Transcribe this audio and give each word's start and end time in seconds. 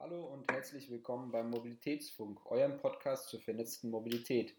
Hallo 0.00 0.26
und 0.26 0.48
herzlich 0.52 0.88
willkommen 0.90 1.32
beim 1.32 1.50
Mobilitätsfunk, 1.50 2.38
eurem 2.52 2.78
Podcast 2.78 3.30
zur 3.30 3.40
vernetzten 3.40 3.90
Mobilität. 3.90 4.54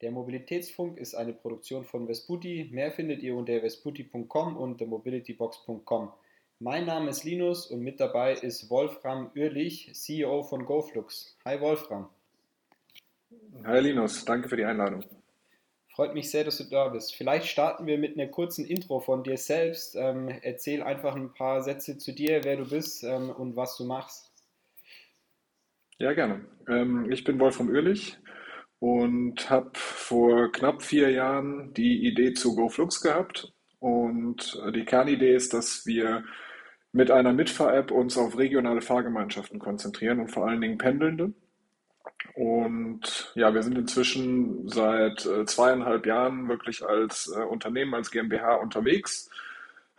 Der 0.00 0.10
Mobilitätsfunk 0.10 0.98
ist 0.98 1.14
eine 1.14 1.32
Produktion 1.32 1.84
von 1.84 2.08
Vesputi. 2.08 2.68
Mehr 2.72 2.90
findet 2.90 3.22
ihr 3.22 3.36
unter 3.36 3.62
vesputi.com 3.62 4.56
und 4.56 4.78
themobilitybox.com. 4.78 6.12
Mein 6.58 6.86
Name 6.86 7.10
ist 7.10 7.22
Linus 7.22 7.68
und 7.68 7.82
mit 7.82 8.00
dabei 8.00 8.34
ist 8.34 8.68
Wolfram 8.68 9.30
Uhrlich, 9.36 9.92
CEO 9.94 10.42
von 10.42 10.64
GoFlux. 10.64 11.36
Hi 11.44 11.60
Wolfram. 11.60 12.08
Hi 13.62 13.78
Linus, 13.78 14.24
danke 14.24 14.48
für 14.48 14.56
die 14.56 14.64
Einladung. 14.64 15.04
Freut 15.94 16.14
mich 16.14 16.32
sehr, 16.32 16.42
dass 16.42 16.58
du 16.58 16.64
da 16.64 16.88
bist. 16.88 17.14
Vielleicht 17.14 17.46
starten 17.46 17.86
wir 17.86 17.96
mit 17.96 18.18
einer 18.18 18.26
kurzen 18.26 18.64
Intro 18.64 18.98
von 18.98 19.22
dir 19.22 19.36
selbst. 19.36 19.94
Ähm, 19.94 20.28
erzähl 20.42 20.82
einfach 20.82 21.14
ein 21.14 21.32
paar 21.32 21.62
Sätze 21.62 21.96
zu 21.96 22.12
dir, 22.12 22.42
wer 22.42 22.56
du 22.56 22.68
bist 22.68 23.04
ähm, 23.04 23.30
und 23.30 23.54
was 23.54 23.76
du 23.76 23.84
machst. 23.84 24.29
Ja, 26.00 26.14
gerne. 26.14 26.40
Ähm, 26.66 27.12
ich 27.12 27.24
bin 27.24 27.38
Wolfram 27.38 27.68
Oehlich 27.68 28.18
und 28.78 29.50
habe 29.50 29.70
vor 29.74 30.50
knapp 30.50 30.82
vier 30.82 31.10
Jahren 31.10 31.74
die 31.74 32.06
Idee 32.06 32.32
zu 32.32 32.56
GoFlux 32.56 33.02
gehabt. 33.02 33.52
Und 33.80 34.58
die 34.74 34.86
Kernidee 34.86 35.34
ist, 35.34 35.52
dass 35.52 35.84
wir 35.84 36.24
mit 36.92 37.10
einer 37.10 37.34
Mitfahr-App 37.34 37.90
uns 37.90 38.16
auf 38.16 38.38
regionale 38.38 38.80
Fahrgemeinschaften 38.80 39.58
konzentrieren 39.58 40.20
und 40.20 40.30
vor 40.30 40.48
allen 40.48 40.62
Dingen 40.62 40.78
Pendelnde. 40.78 41.34
Und 42.34 43.32
ja, 43.34 43.52
wir 43.52 43.62
sind 43.62 43.76
inzwischen 43.76 44.68
seit 44.68 45.26
äh, 45.26 45.44
zweieinhalb 45.44 46.06
Jahren 46.06 46.48
wirklich 46.48 46.82
als 46.82 47.30
äh, 47.36 47.42
Unternehmen, 47.42 47.92
als 47.94 48.10
GmbH 48.10 48.54
unterwegs 48.54 49.28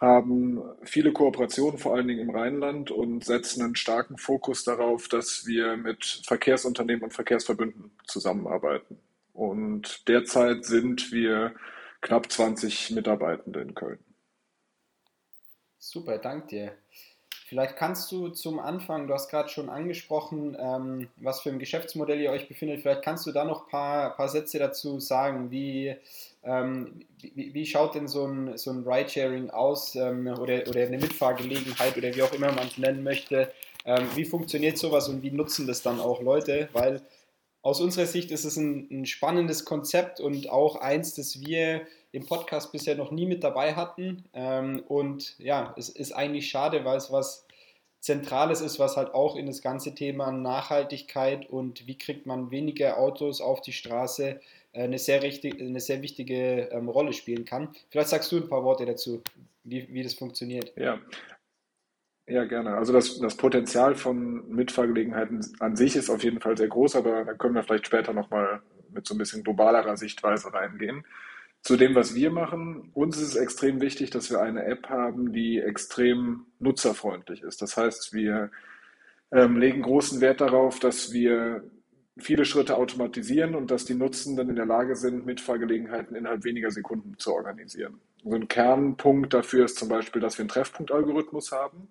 haben 0.01 0.63
viele 0.81 1.13
Kooperationen, 1.13 1.77
vor 1.77 1.93
allen 1.93 2.07
Dingen 2.07 2.27
im 2.27 2.35
Rheinland, 2.35 2.89
und 2.89 3.23
setzen 3.23 3.61
einen 3.61 3.75
starken 3.75 4.17
Fokus 4.17 4.63
darauf, 4.63 5.07
dass 5.07 5.45
wir 5.45 5.77
mit 5.77 6.23
Verkehrsunternehmen 6.25 7.03
und 7.03 7.13
Verkehrsverbünden 7.13 7.91
zusammenarbeiten. 8.07 8.97
Und 9.33 10.07
derzeit 10.07 10.65
sind 10.65 11.11
wir 11.11 11.53
knapp 12.01 12.31
20 12.31 12.91
Mitarbeitende 12.91 13.61
in 13.61 13.75
Köln. 13.75 13.99
Super, 15.77 16.17
danke 16.17 16.47
dir. 16.47 16.71
Vielleicht 17.47 17.75
kannst 17.75 18.11
du 18.11 18.29
zum 18.29 18.59
Anfang, 18.59 19.07
du 19.07 19.13
hast 19.13 19.29
gerade 19.29 19.49
schon 19.49 19.69
angesprochen, 19.69 20.55
ähm, 20.57 21.09
was 21.17 21.41
für 21.41 21.49
ein 21.49 21.59
Geschäftsmodell 21.59 22.21
ihr 22.21 22.31
euch 22.31 22.47
befindet. 22.47 22.81
Vielleicht 22.81 23.03
kannst 23.03 23.27
du 23.27 23.31
da 23.31 23.43
noch 23.43 23.65
ein 23.65 23.69
paar, 23.69 24.15
paar 24.15 24.29
Sätze 24.29 24.57
dazu 24.57 24.99
sagen. 24.99 25.51
Wie, 25.51 25.95
ähm, 26.43 27.05
wie, 27.19 27.53
wie, 27.53 27.65
schaut 27.65 27.95
denn 27.95 28.07
so 28.07 28.25
ein, 28.25 28.57
so 28.57 28.71
ein 28.71 28.83
Ridesharing 28.83 29.51
aus 29.51 29.95
ähm, 29.95 30.27
oder, 30.27 30.67
oder 30.67 30.81
eine 30.81 30.97
Mitfahrgelegenheit 30.97 31.95
oder 31.97 32.15
wie 32.15 32.23
auch 32.23 32.33
immer 32.33 32.51
man 32.51 32.67
es 32.67 32.77
nennen 32.77 33.03
möchte? 33.03 33.51
Ähm, 33.85 34.07
wie 34.15 34.25
funktioniert 34.25 34.77
sowas 34.77 35.07
und 35.07 35.21
wie 35.21 35.31
nutzen 35.31 35.67
das 35.67 35.81
dann 35.81 35.99
auch 35.99 36.21
Leute? 36.21 36.69
Weil 36.73 37.01
aus 37.61 37.79
unserer 37.79 38.07
Sicht 38.07 38.31
ist 38.31 38.43
es 38.43 38.57
ein, 38.57 38.87
ein, 38.91 39.05
spannendes 39.05 39.65
Konzept 39.65 40.19
und 40.19 40.49
auch 40.49 40.77
eins, 40.77 41.13
das 41.13 41.41
wir 41.41 41.81
im 42.11 42.25
Podcast 42.25 42.71
bisher 42.71 42.95
noch 42.95 43.11
nie 43.11 43.27
mit 43.27 43.43
dabei 43.43 43.75
hatten. 43.75 44.25
Ähm, 44.33 44.83
und 44.87 45.37
ja, 45.37 45.73
es 45.77 45.89
ist 45.89 46.11
eigentlich 46.11 46.49
schade, 46.49 46.83
weil 46.85 46.97
es 46.97 47.11
was 47.11 47.45
Zentrales 48.01 48.61
ist, 48.61 48.79
was 48.79 48.97
halt 48.97 49.13
auch 49.13 49.35
in 49.35 49.45
das 49.45 49.61
ganze 49.61 49.93
Thema 49.95 50.31
Nachhaltigkeit 50.31 51.47
und 51.49 51.87
wie 51.87 51.97
kriegt 51.97 52.25
man 52.25 52.51
weniger 52.51 52.97
Autos 52.97 53.41
auf 53.41 53.61
die 53.61 53.73
Straße 53.73 54.39
äh, 54.73 54.83
eine, 54.83 54.97
sehr 54.97 55.21
richtig, 55.21 55.61
eine 55.61 55.79
sehr 55.79 56.01
wichtige 56.01 56.69
ähm, 56.71 56.89
Rolle 56.89 57.13
spielen 57.13 57.45
kann. 57.45 57.69
Vielleicht 57.89 58.09
sagst 58.09 58.31
du 58.31 58.37
ein 58.37 58.49
paar 58.49 58.63
Worte 58.63 58.85
dazu, 58.85 59.21
wie, 59.63 59.87
wie 59.93 60.01
das 60.03 60.15
funktioniert. 60.15 60.73
Ja, 60.75 60.99
ja, 62.27 62.45
gerne. 62.45 62.75
Also 62.75 62.93
das, 62.93 63.19
das 63.19 63.35
Potenzial 63.35 63.93
von 63.95 64.47
Mitfahrgelegenheiten 64.49 65.45
an 65.59 65.75
sich 65.75 65.95
ist 65.95 66.09
auf 66.09 66.23
jeden 66.23 66.39
Fall 66.39 66.57
sehr 66.57 66.69
groß, 66.69 66.95
aber 66.95 67.25
da 67.25 67.33
können 67.33 67.55
wir 67.55 67.63
vielleicht 67.63 67.87
später 67.87 68.13
nochmal 68.13 68.61
mit 68.89 69.05
so 69.05 69.15
ein 69.15 69.17
bisschen 69.17 69.43
globalerer 69.43 69.97
Sichtweise 69.97 70.53
reingehen. 70.53 71.05
Zu 71.61 71.77
dem, 71.77 71.93
was 71.93 72.15
wir 72.15 72.31
machen, 72.31 72.89
uns 72.93 73.17
ist 73.17 73.29
es 73.29 73.35
extrem 73.35 73.81
wichtig, 73.81 74.09
dass 74.09 74.31
wir 74.31 74.41
eine 74.41 74.65
App 74.65 74.89
haben, 74.89 75.31
die 75.31 75.59
extrem 75.59 76.47
nutzerfreundlich 76.59 77.43
ist. 77.43 77.61
Das 77.61 77.77
heißt, 77.77 78.13
wir 78.13 78.49
ähm, 79.31 79.57
legen 79.57 79.83
großen 79.83 80.21
Wert 80.21 80.41
darauf, 80.41 80.79
dass 80.79 81.13
wir 81.13 81.63
viele 82.17 82.45
Schritte 82.45 82.77
automatisieren 82.77 83.55
und 83.55 83.71
dass 83.71 83.85
die 83.85 83.93
Nutzenden 83.93 84.49
in 84.49 84.55
der 84.55 84.65
Lage 84.65 84.95
sind, 84.95 85.25
Mitfahrgelegenheiten 85.25 86.15
innerhalb 86.15 86.43
weniger 86.43 86.71
Sekunden 86.71 87.17
zu 87.17 87.33
organisieren. 87.33 87.99
So 88.23 88.31
ein 88.31 88.47
Kernpunkt 88.47 89.33
dafür 89.33 89.65
ist 89.65 89.77
zum 89.77 89.89
Beispiel, 89.89 90.21
dass 90.21 90.37
wir 90.37 90.43
einen 90.43 90.49
Treffpunktalgorithmus 90.49 91.51
haben. 91.51 91.87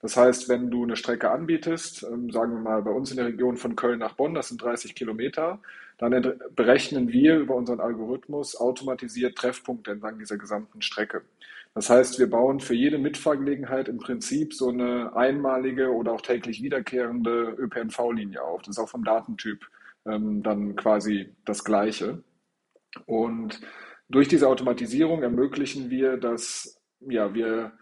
Das 0.00 0.16
heißt, 0.16 0.48
wenn 0.48 0.70
du 0.70 0.84
eine 0.84 0.96
Strecke 0.96 1.30
anbietest, 1.30 2.04
ähm, 2.04 2.30
sagen 2.30 2.52
wir 2.52 2.60
mal 2.60 2.82
bei 2.82 2.90
uns 2.90 3.10
in 3.10 3.16
der 3.16 3.26
Region 3.26 3.56
von 3.56 3.74
Köln 3.74 3.98
nach 3.98 4.14
Bonn, 4.14 4.34
das 4.34 4.48
sind 4.48 4.62
30 4.62 4.94
Kilometer, 4.94 5.60
dann 5.98 6.40
berechnen 6.54 7.08
wir 7.08 7.38
über 7.38 7.54
unseren 7.56 7.80
Algorithmus 7.80 8.56
automatisiert 8.56 9.36
Treffpunkte 9.36 9.90
entlang 9.90 10.18
dieser 10.18 10.38
gesamten 10.38 10.80
Strecke. 10.80 11.22
Das 11.74 11.90
heißt, 11.90 12.18
wir 12.18 12.30
bauen 12.30 12.60
für 12.60 12.74
jede 12.74 12.98
Mitfahrgelegenheit 12.98 13.88
im 13.88 13.98
Prinzip 13.98 14.54
so 14.54 14.68
eine 14.68 15.14
einmalige 15.14 15.92
oder 15.92 16.12
auch 16.12 16.20
täglich 16.20 16.62
wiederkehrende 16.62 17.54
ÖPNV-Linie 17.58 18.42
auf. 18.42 18.62
Das 18.62 18.76
ist 18.76 18.82
auch 18.82 18.88
vom 18.88 19.04
Datentyp 19.04 19.66
ähm, 20.06 20.42
dann 20.42 20.76
quasi 20.76 21.34
das 21.44 21.64
Gleiche. 21.64 22.22
Und 23.06 23.60
durch 24.08 24.28
diese 24.28 24.48
Automatisierung 24.48 25.22
ermöglichen 25.22 25.90
wir, 25.90 26.16
dass 26.16 26.80
ja, 27.00 27.34
wir 27.34 27.72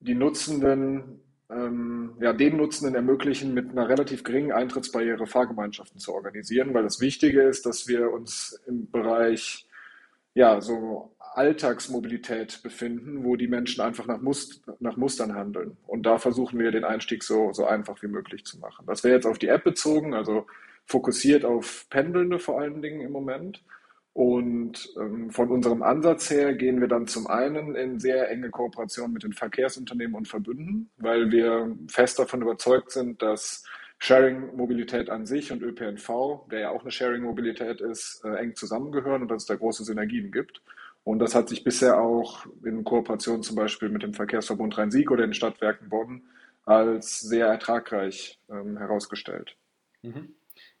die 0.00 0.14
Nutzenden 0.14 1.22
ähm, 1.54 2.14
ja, 2.20 2.32
den 2.32 2.56
Nutzenden 2.56 2.94
ermöglichen, 2.94 3.54
mit 3.54 3.70
einer 3.70 3.88
relativ 3.88 4.24
geringen 4.24 4.52
Eintrittsbarriere 4.52 5.26
Fahrgemeinschaften 5.26 5.98
zu 6.00 6.14
organisieren, 6.14 6.74
weil 6.74 6.82
das 6.82 7.00
Wichtige 7.00 7.42
ist, 7.42 7.66
dass 7.66 7.88
wir 7.88 8.10
uns 8.12 8.60
im 8.66 8.90
Bereich 8.90 9.66
ja, 10.34 10.60
so 10.60 11.14
Alltagsmobilität 11.34 12.62
befinden, 12.62 13.24
wo 13.24 13.36
die 13.36 13.48
Menschen 13.48 13.80
einfach 13.80 14.06
nach, 14.06 14.20
Must 14.20 14.62
nach 14.80 14.96
Mustern 14.96 15.34
handeln. 15.34 15.76
Und 15.86 16.04
da 16.04 16.18
versuchen 16.18 16.58
wir 16.58 16.70
den 16.70 16.84
Einstieg 16.84 17.22
so, 17.22 17.52
so 17.52 17.66
einfach 17.66 18.02
wie 18.02 18.08
möglich 18.08 18.44
zu 18.44 18.58
machen. 18.58 18.86
Das 18.86 19.04
wäre 19.04 19.14
jetzt 19.14 19.26
auf 19.26 19.38
die 19.38 19.48
App 19.48 19.64
bezogen, 19.64 20.14
also 20.14 20.46
fokussiert 20.86 21.44
auf 21.44 21.86
Pendelnde 21.90 22.38
vor 22.38 22.60
allen 22.60 22.82
Dingen 22.82 23.00
im 23.00 23.12
Moment. 23.12 23.62
Und 24.14 24.92
ähm, 25.00 25.30
von 25.30 25.50
unserem 25.50 25.82
Ansatz 25.82 26.28
her 26.30 26.54
gehen 26.54 26.80
wir 26.80 26.88
dann 26.88 27.06
zum 27.06 27.26
einen 27.28 27.74
in 27.74 27.98
sehr 27.98 28.30
enge 28.30 28.50
Kooperation 28.50 29.12
mit 29.12 29.22
den 29.22 29.32
Verkehrsunternehmen 29.32 30.14
und 30.14 30.28
Verbünden, 30.28 30.90
weil 30.98 31.30
wir 31.30 31.74
fest 31.88 32.18
davon 32.18 32.42
überzeugt 32.42 32.90
sind, 32.90 33.22
dass 33.22 33.64
Sharing-Mobilität 34.00 35.08
an 35.08 35.24
sich 35.24 35.50
und 35.50 35.62
ÖPNV, 35.62 36.48
der 36.50 36.60
ja 36.60 36.70
auch 36.70 36.82
eine 36.82 36.90
Sharing-Mobilität 36.90 37.80
ist, 37.80 38.22
äh, 38.24 38.34
eng 38.34 38.54
zusammengehören 38.54 39.22
und 39.22 39.30
dass 39.30 39.44
es 39.44 39.46
da 39.46 39.54
große 39.54 39.84
Synergien 39.84 40.30
gibt. 40.30 40.60
Und 41.04 41.18
das 41.18 41.34
hat 41.34 41.48
sich 41.48 41.64
bisher 41.64 42.00
auch 42.00 42.46
in 42.64 42.84
Kooperation 42.84 43.42
zum 43.42 43.56
Beispiel 43.56 43.88
mit 43.88 44.02
dem 44.02 44.12
Verkehrsverbund 44.12 44.76
Rhein-Sieg 44.76 45.10
oder 45.10 45.24
den 45.26 45.34
Stadtwerken 45.34 45.88
Bonn 45.88 46.22
als 46.64 47.20
sehr 47.20 47.46
ertragreich 47.46 48.38
ähm, 48.50 48.76
herausgestellt. 48.76 49.56
Mhm. 50.02 50.34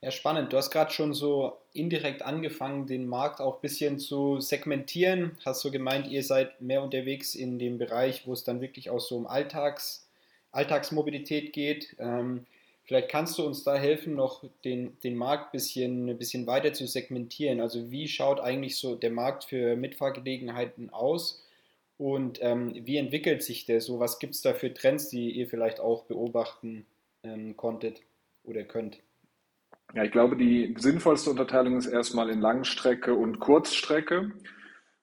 Ja, 0.04 0.10
spannend. 0.10 0.52
Du 0.52 0.56
hast 0.56 0.72
gerade 0.72 0.90
schon 0.90 1.14
so 1.14 1.58
indirekt 1.72 2.22
angefangen, 2.22 2.88
den 2.88 3.06
Markt 3.06 3.40
auch 3.40 3.54
ein 3.56 3.60
bisschen 3.60 4.00
zu 4.00 4.40
segmentieren. 4.40 5.38
Hast 5.44 5.60
so 5.60 5.70
gemeint, 5.70 6.08
ihr 6.08 6.24
seid 6.24 6.60
mehr 6.60 6.82
unterwegs 6.82 7.36
in 7.36 7.60
dem 7.60 7.78
Bereich, 7.78 8.26
wo 8.26 8.32
es 8.32 8.42
dann 8.42 8.60
wirklich 8.60 8.90
auch 8.90 8.98
so 8.98 9.16
um 9.16 9.28
Alltags, 9.28 10.08
Alltagsmobilität 10.50 11.52
geht. 11.52 11.94
Ähm, 12.00 12.46
vielleicht 12.82 13.10
kannst 13.10 13.38
du 13.38 13.46
uns 13.46 13.62
da 13.62 13.76
helfen, 13.76 14.16
noch 14.16 14.42
den, 14.64 14.98
den 15.04 15.14
Markt 15.14 15.46
ein 15.46 15.52
bisschen, 15.52 16.08
ein 16.08 16.18
bisschen 16.18 16.48
weiter 16.48 16.72
zu 16.72 16.88
segmentieren. 16.88 17.60
Also 17.60 17.92
wie 17.92 18.08
schaut 18.08 18.40
eigentlich 18.40 18.78
so 18.78 18.96
der 18.96 19.10
Markt 19.10 19.44
für 19.44 19.76
Mitfahrgelegenheiten 19.76 20.90
aus? 20.90 21.46
Und 21.96 22.40
ähm, 22.42 22.74
wie 22.74 22.96
entwickelt 22.96 23.44
sich 23.44 23.66
der 23.66 23.80
so? 23.80 24.00
Was 24.00 24.18
gibt 24.18 24.34
es 24.34 24.42
da 24.42 24.52
für 24.52 24.74
Trends, 24.74 25.10
die 25.10 25.30
ihr 25.30 25.46
vielleicht 25.46 25.78
auch 25.78 26.02
beobachten 26.06 26.86
ähm, 27.22 27.56
konntet 27.56 28.00
oder 28.42 28.64
könnt? 28.64 28.98
Ja, 29.94 30.04
ich 30.04 30.10
glaube, 30.12 30.36
die 30.36 30.74
sinnvollste 30.78 31.30
Unterteilung 31.30 31.76
ist 31.76 31.86
erstmal 31.86 32.30
in 32.30 32.40
Langstrecke 32.40 33.14
und 33.14 33.40
Kurzstrecke, 33.40 34.32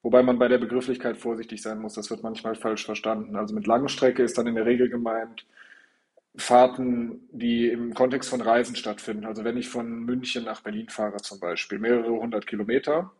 wobei 0.01 0.23
man 0.23 0.39
bei 0.39 0.47
der 0.47 0.57
Begrifflichkeit 0.57 1.17
vorsichtig 1.17 1.61
sein 1.61 1.79
muss. 1.79 1.93
Das 1.93 2.09
wird 2.09 2.23
manchmal 2.23 2.55
falsch 2.55 2.85
verstanden. 2.85 3.35
Also 3.35 3.53
mit 3.53 3.67
Langstrecke 3.67 4.23
ist 4.23 4.37
dann 4.37 4.47
in 4.47 4.55
der 4.55 4.65
Regel 4.65 4.89
gemeint 4.89 5.45
Fahrten, 6.37 7.27
die 7.31 7.69
im 7.69 7.93
Kontext 7.93 8.29
von 8.29 8.41
Reisen 8.41 8.75
stattfinden. 8.75 9.25
Also 9.25 9.43
wenn 9.43 9.57
ich 9.57 9.69
von 9.69 10.05
München 10.05 10.45
nach 10.45 10.61
Berlin 10.61 10.89
fahre 10.89 11.17
zum 11.17 11.39
Beispiel, 11.39 11.79
mehrere 11.79 12.11
hundert 12.11 12.47
Kilometer 12.47 13.11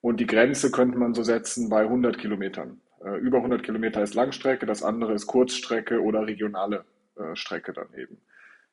und 0.00 0.20
die 0.20 0.26
Grenze 0.26 0.70
könnte 0.70 0.98
man 0.98 1.14
so 1.14 1.22
setzen 1.22 1.68
bei 1.68 1.82
100 1.82 2.18
Kilometern. 2.18 2.80
Äh, 3.04 3.18
über 3.18 3.38
100 3.38 3.62
Kilometer 3.62 4.02
ist 4.02 4.14
Langstrecke, 4.14 4.66
das 4.66 4.82
andere 4.82 5.14
ist 5.14 5.26
Kurzstrecke 5.26 6.02
oder 6.02 6.26
regionale 6.26 6.84
äh, 7.16 7.34
Strecke 7.36 7.72
dann 7.72 7.88
eben. 7.96 8.18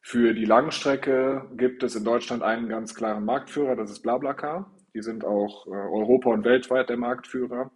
Für 0.01 0.33
die 0.33 0.45
Langstrecke 0.45 1.49
gibt 1.55 1.83
es 1.83 1.95
in 1.95 2.03
Deutschland 2.03 2.43
einen 2.43 2.69
ganz 2.69 2.95
klaren 2.95 3.25
Marktführer, 3.25 3.75
das 3.75 3.91
ist 3.91 4.01
BlaBlaCar. 4.01 4.71
Die 4.93 5.01
sind 5.01 5.25
auch 5.25 5.67
äh, 5.67 5.71
Europa 5.71 6.29
und 6.31 6.43
weltweit 6.43 6.89
der 6.89 6.97
Marktführer. 6.97 7.71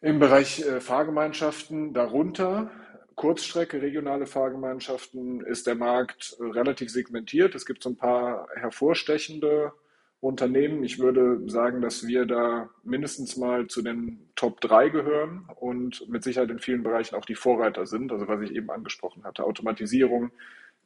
Im 0.00 0.18
Bereich 0.18 0.60
äh, 0.60 0.80
Fahrgemeinschaften 0.80 1.94
darunter 1.94 2.70
Kurzstrecke, 3.14 3.80
regionale 3.80 4.26
Fahrgemeinschaften 4.26 5.40
ist 5.40 5.66
der 5.66 5.76
Markt 5.76 6.36
relativ 6.40 6.90
segmentiert. 6.90 7.54
Es 7.54 7.64
gibt 7.64 7.82
so 7.82 7.90
ein 7.90 7.96
paar 7.96 8.48
hervorstechende 8.56 9.72
Unternehmen. 10.20 10.82
Ich 10.84 10.98
würde 10.98 11.40
sagen, 11.48 11.80
dass 11.80 12.06
wir 12.06 12.26
da 12.26 12.70
mindestens 12.82 13.36
mal 13.36 13.66
zu 13.66 13.82
den 13.82 14.30
Top 14.34 14.60
3 14.60 14.88
gehören 14.88 15.48
und 15.56 16.08
mit 16.08 16.24
Sicherheit 16.24 16.50
in 16.50 16.58
vielen 16.58 16.82
Bereichen 16.82 17.14
auch 17.14 17.24
die 17.24 17.34
Vorreiter 17.34 17.86
sind. 17.86 18.10
Also 18.10 18.26
was 18.26 18.40
ich 18.42 18.54
eben 18.54 18.70
angesprochen 18.70 19.24
hatte, 19.24 19.44
Automatisierung, 19.44 20.32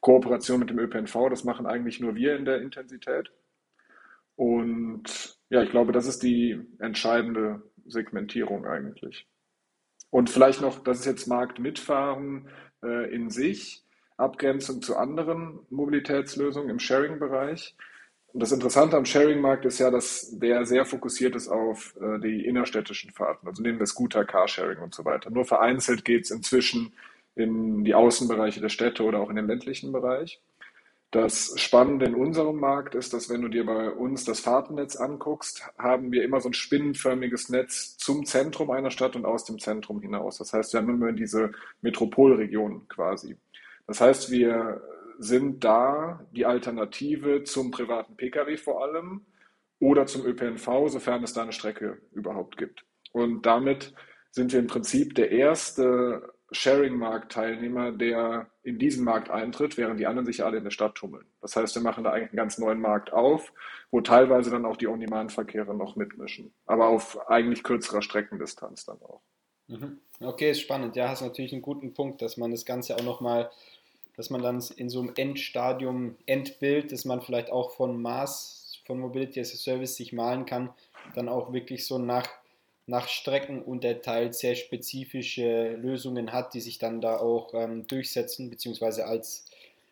Kooperation 0.01 0.59
mit 0.59 0.69
dem 0.69 0.79
ÖPNV, 0.79 1.29
das 1.29 1.43
machen 1.43 1.65
eigentlich 1.65 1.99
nur 1.99 2.15
wir 2.15 2.35
in 2.35 2.45
der 2.45 2.61
Intensität. 2.61 3.31
Und 4.35 5.37
ja, 5.49 5.63
ich 5.63 5.69
glaube, 5.69 5.91
das 5.91 6.07
ist 6.07 6.23
die 6.23 6.59
entscheidende 6.79 7.61
Segmentierung 7.85 8.65
eigentlich. 8.65 9.27
Und 10.09 10.29
vielleicht 10.29 10.61
noch, 10.61 10.83
das 10.83 10.99
ist 10.99 11.05
jetzt 11.05 11.27
Markt 11.27 11.59
mitfahren 11.59 12.47
äh, 12.83 13.13
in 13.13 13.29
sich, 13.29 13.83
Abgrenzung 14.17 14.81
zu 14.81 14.97
anderen 14.97 15.59
Mobilitätslösungen 15.69 16.69
im 16.69 16.79
Sharing-Bereich. 16.79 17.75
Und 18.31 18.41
das 18.41 18.51
Interessante 18.51 18.95
am 18.95 19.05
Sharing-Markt 19.05 19.65
ist 19.65 19.79
ja, 19.79 19.89
dass 19.89 20.37
der 20.37 20.65
sehr 20.65 20.85
fokussiert 20.85 21.35
ist 21.35 21.47
auf 21.47 21.95
äh, 21.99 22.19
die 22.19 22.45
innerstädtischen 22.45 23.11
Fahrten. 23.11 23.47
Also 23.47 23.63
nehmen 23.63 23.79
wir 23.79 23.87
Scooter, 23.87 24.23
Carsharing 24.23 24.79
und 24.79 24.93
so 24.93 25.03
weiter. 25.03 25.31
Nur 25.31 25.45
vereinzelt 25.45 26.05
geht 26.05 26.25
es 26.25 26.31
inzwischen 26.31 26.93
in 27.39 27.83
die 27.83 27.95
Außenbereiche 27.95 28.61
der 28.61 28.69
Städte 28.69 29.03
oder 29.03 29.19
auch 29.19 29.29
in 29.29 29.35
den 29.35 29.47
ländlichen 29.47 29.91
Bereich. 29.91 30.41
Das 31.11 31.53
Spannende 31.55 32.05
in 32.05 32.13
unserem 32.13 32.57
Markt 32.57 32.93
ist, 32.93 33.13
dass 33.13 33.31
wenn 33.31 33.41
du 33.41 33.47
dir 33.47 33.65
bei 33.65 33.89
uns 33.89 34.25
das 34.25 34.41
Fahrtennetz 34.41 34.95
anguckst, 34.95 35.63
haben 35.79 36.11
wir 36.11 36.23
immer 36.23 36.39
so 36.39 36.49
ein 36.49 36.53
spinnenförmiges 36.53 37.49
Netz 37.49 37.97
zum 37.97 38.25
Zentrum 38.25 38.69
einer 38.69 38.91
Stadt 38.91 39.15
und 39.15 39.25
aus 39.25 39.43
dem 39.43 39.57
Zentrum 39.57 40.01
hinaus. 40.01 40.37
Das 40.37 40.53
heißt, 40.53 40.71
wir 40.73 40.81
haben 40.81 40.89
immer 40.89 41.11
diese 41.11 41.51
Metropolregion 41.81 42.87
quasi. 42.89 43.37
Das 43.87 44.01
heißt, 44.01 44.29
wir 44.29 44.83
sind 45.17 45.63
da 45.63 46.23
die 46.31 46.45
Alternative 46.45 47.43
zum 47.43 47.71
privaten 47.71 48.15
Pkw 48.15 48.57
vor 48.57 48.83
allem 48.83 49.25
oder 49.79 50.05
zum 50.05 50.25
ÖPNV, 50.25 50.89
sofern 50.89 51.23
es 51.23 51.33
da 51.33 51.41
eine 51.41 51.53
Strecke 51.53 51.97
überhaupt 52.11 52.55
gibt. 52.55 52.85
Und 53.13 53.47
damit 53.47 53.95
sind 54.29 54.53
wir 54.53 54.59
im 54.59 54.67
Prinzip 54.67 55.15
der 55.15 55.31
erste 55.31 56.33
Sharing-Markt-Teilnehmer, 56.51 57.91
der 57.91 58.47
in 58.63 58.79
diesen 58.79 59.03
Markt 59.03 59.29
eintritt, 59.29 59.77
während 59.77 59.99
die 59.99 60.07
anderen 60.07 60.25
sich 60.25 60.43
alle 60.43 60.57
in 60.57 60.63
der 60.63 60.71
Stadt 60.71 60.95
tummeln. 60.95 61.25
Das 61.41 61.55
heißt, 61.55 61.75
wir 61.75 61.81
machen 61.81 62.03
da 62.03 62.11
eigentlich 62.11 62.29
einen 62.29 62.37
ganz 62.37 62.57
neuen 62.57 62.81
Markt 62.81 63.13
auf, 63.13 63.53
wo 63.91 64.01
teilweise 64.01 64.49
dann 64.49 64.65
auch 64.65 64.77
die 64.77 64.87
On-Demand-Verkehre 64.87 65.75
noch 65.75 65.95
mitmischen, 65.95 66.53
aber 66.65 66.87
auf 66.87 67.29
eigentlich 67.29 67.63
kürzerer 67.63 68.01
Streckendistanz 68.01 68.85
dann 68.85 69.01
auch. 69.01 69.21
Mhm. 69.67 69.99
Okay, 70.19 70.51
ist 70.51 70.61
spannend. 70.61 70.95
Ja, 70.95 71.09
hast 71.09 71.21
natürlich 71.21 71.53
einen 71.53 71.61
guten 71.61 71.93
Punkt, 71.93 72.21
dass 72.21 72.37
man 72.37 72.51
das 72.51 72.65
Ganze 72.65 72.95
auch 72.95 73.03
nochmal, 73.03 73.51
dass 74.17 74.29
man 74.29 74.41
dann 74.41 74.63
in 74.75 74.89
so 74.89 74.99
einem 74.99 75.13
Endstadium, 75.15 76.15
Endbild, 76.25 76.91
dass 76.91 77.05
man 77.05 77.21
vielleicht 77.21 77.51
auch 77.51 77.71
von 77.71 78.01
Maß, 78.01 78.81
von 78.85 78.99
Mobility 78.99 79.39
as 79.39 79.53
a 79.53 79.57
Service 79.57 79.95
sich 79.95 80.11
malen 80.11 80.45
kann, 80.45 80.71
dann 81.13 81.29
auch 81.29 81.53
wirklich 81.53 81.85
so 81.85 81.99
nach 81.99 82.27
nach 82.89 83.07
Strecken 83.07 83.61
unterteilt 83.61 84.33
sehr 84.33 84.55
spezifische 84.55 85.75
Lösungen 85.75 86.33
hat, 86.33 86.55
die 86.55 86.59
sich 86.59 86.79
dann 86.79 87.01
da 87.01 87.17
auch 87.17 87.53
ähm, 87.53 87.85
durchsetzen, 87.85 88.49
beziehungsweise 88.49 89.05
als, 89.05 89.45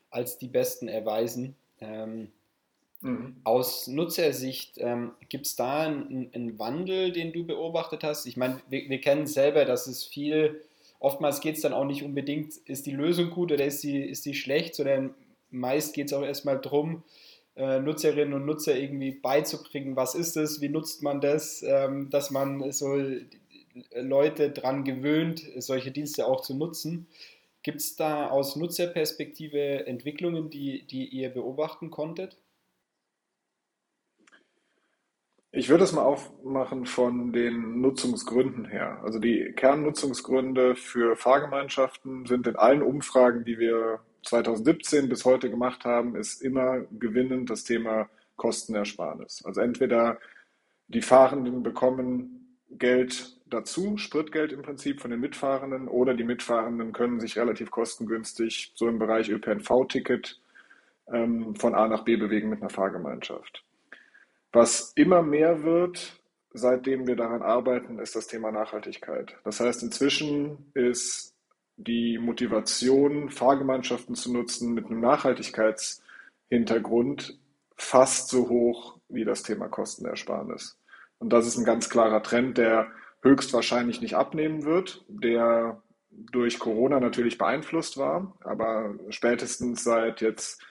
als 0.10 0.40
die 0.40 0.48
besten 0.48 0.88
erweisen. 0.88 1.56
Ähm, 1.80 2.32
mhm. 3.02 3.36
Aus 3.44 3.86
Nutzersicht, 3.86 4.80
ähm, 4.80 5.12
gibt 5.30 5.46
es 5.46 5.56
da 5.56 5.82
einen, 5.82 6.32
einen, 6.34 6.58
Wandel, 6.58 7.12
den 7.12 7.34
du 7.34 7.46
beobachtet 7.46 8.04
hast? 8.04 8.26
Ich 8.26 8.36
meine, 8.36 8.60
wir, 8.68 8.90
wir 8.90 9.00
kennen 9.00 9.28
selber, 9.28 9.66
dass 9.66 9.86
es 9.86 10.04
viel, 10.04 10.64
oftmals 11.00 11.40
geht 11.40 11.58
es 11.58 11.62
dann 11.62 11.74
auch 11.74 11.86
nicht 11.86 12.02
unbedingt, 12.02 12.58
ist 12.66 12.88
die 12.88 12.92
Lösung 12.92 13.30
gut 13.30 13.52
oder 13.52 13.66
ist 13.66 13.82
sie, 13.82 14.00
ist 14.00 14.26
die 14.26 14.34
schlecht, 14.34 14.74
sondern 14.74 15.14
meist 15.52 15.94
geht 15.94 16.08
es 16.08 16.14
auch 16.14 16.24
erstmal 16.24 16.60
darum, 16.60 17.04
äh, 17.58 17.80
Nutzerinnen 17.80 18.34
und 18.34 18.46
Nutzer 18.46 18.78
irgendwie 18.78 19.12
beizubringen, 19.12 19.96
was 19.96 20.16
ist 20.16 20.38
es, 20.38 20.62
wie 20.62 20.70
nutzt 20.70 21.02
man 21.02 21.22
das, 21.22 21.64
ähm, 21.68 22.10
dass 22.10 22.32
man 22.32 22.72
so 22.72 22.96
Leute 23.96 24.52
daran 24.52 24.84
gewöhnt, 24.84 25.44
solche 25.58 25.92
Dienste 25.92 26.28
auch 26.28 26.42
zu 26.42 26.56
nutzen. 26.56 27.08
Gibt 27.64 27.82
es 27.82 27.96
da 27.96 28.30
aus 28.30 28.56
Nutzerperspektive 28.56 29.88
Entwicklungen, 29.88 30.50
die, 30.50 30.86
die 30.88 31.06
ihr 31.08 31.30
beobachten 31.30 31.92
konntet? 31.92 32.38
Ich 35.52 35.70
würde 35.70 35.84
es 35.84 35.94
mal 35.94 36.04
aufmachen 36.04 36.86
von 36.86 37.34
den 37.34 37.82
Nutzungsgründen 37.82 38.66
her. 38.66 39.00
Also 39.04 39.18
die 39.18 39.54
Kernnutzungsgründe 39.56 40.76
für 40.76 41.16
Fahrgemeinschaften 41.16 42.26
sind 42.26 42.46
in 42.46 42.56
allen 42.56 42.84
Umfragen, 42.84 43.44
die 43.44 43.58
wir 43.58 44.02
2017 44.24 45.10
bis 45.10 45.26
heute 45.26 45.50
gemacht 45.50 45.86
haben, 45.86 46.16
ist 46.16 46.42
immer 46.42 46.82
gewinnend 47.00 47.50
das 47.50 47.64
Thema 47.64 48.10
Kostenersparnis. 48.36 49.44
Also 49.46 49.62
entweder 49.62 50.20
die 50.88 51.02
Fahrenden 51.02 51.64
bekommen 51.64 52.58
Geld 52.70 53.38
dazu, 53.50 53.98
Spritgeld 53.98 54.52
im 54.52 54.62
Prinzip 54.62 55.02
von 55.02 55.12
den 55.12 55.20
Mitfahrenden, 55.20 55.88
oder 55.88 56.14
die 56.14 56.24
Mitfahrenden 56.24 56.94
können 56.94 57.20
sich 57.20 57.38
relativ 57.38 57.72
kostengünstig 57.72 58.74
so 58.76 58.88
im 58.88 59.00
Bereich 59.00 59.30
ÖPNV-Ticket 59.30 60.40
ähm, 61.12 61.56
von 61.56 61.76
A 61.76 61.88
nach 61.88 62.04
B 62.04 62.18
bewegen 62.18 62.50
mit 62.50 62.62
einer 62.62 62.70
Fahrgemeinschaft. 62.70 63.64
Was 64.52 64.92
immer 64.96 65.22
mehr 65.22 65.64
wird, 65.64 66.22
seitdem 66.52 67.08
wir 67.08 67.16
daran 67.16 67.42
arbeiten, 67.42 68.00
ist 68.00 68.16
das 68.16 68.28
Thema 68.28 68.52
Nachhaltigkeit. 68.52 69.38
Das 69.44 69.60
heißt, 69.60 69.84
inzwischen 69.84 70.72
ist 70.74 71.37
die 71.78 72.18
Motivation, 72.18 73.30
Fahrgemeinschaften 73.30 74.16
zu 74.16 74.34
nutzen 74.34 74.74
mit 74.74 74.88
einem 74.88 75.00
Nachhaltigkeitshintergrund 75.00 77.40
fast 77.76 78.30
so 78.30 78.50
hoch 78.50 78.98
wie 79.10 79.24
das 79.24 79.44
Thema 79.44 79.68
Kostenersparnis. 79.68 80.80
Und 81.20 81.32
das 81.32 81.48
ist 81.48 81.58
ein 81.58 81.66
ganz 81.66 81.90
klarer 81.90 82.24
Trend, 82.24 82.58
der 82.58 82.88
höchstwahrscheinlich 83.22 84.02
nicht 84.02 84.16
abnehmen 84.16 84.66
wird, 84.66 85.06
der 85.08 85.82
durch 86.10 86.60
Corona 86.60 87.00
natürlich 87.00 87.38
beeinflusst 87.38 87.98
war, 87.98 88.34
aber 88.42 88.96
spätestens 89.10 89.84
seit 89.84 90.22
jetzt 90.22 90.62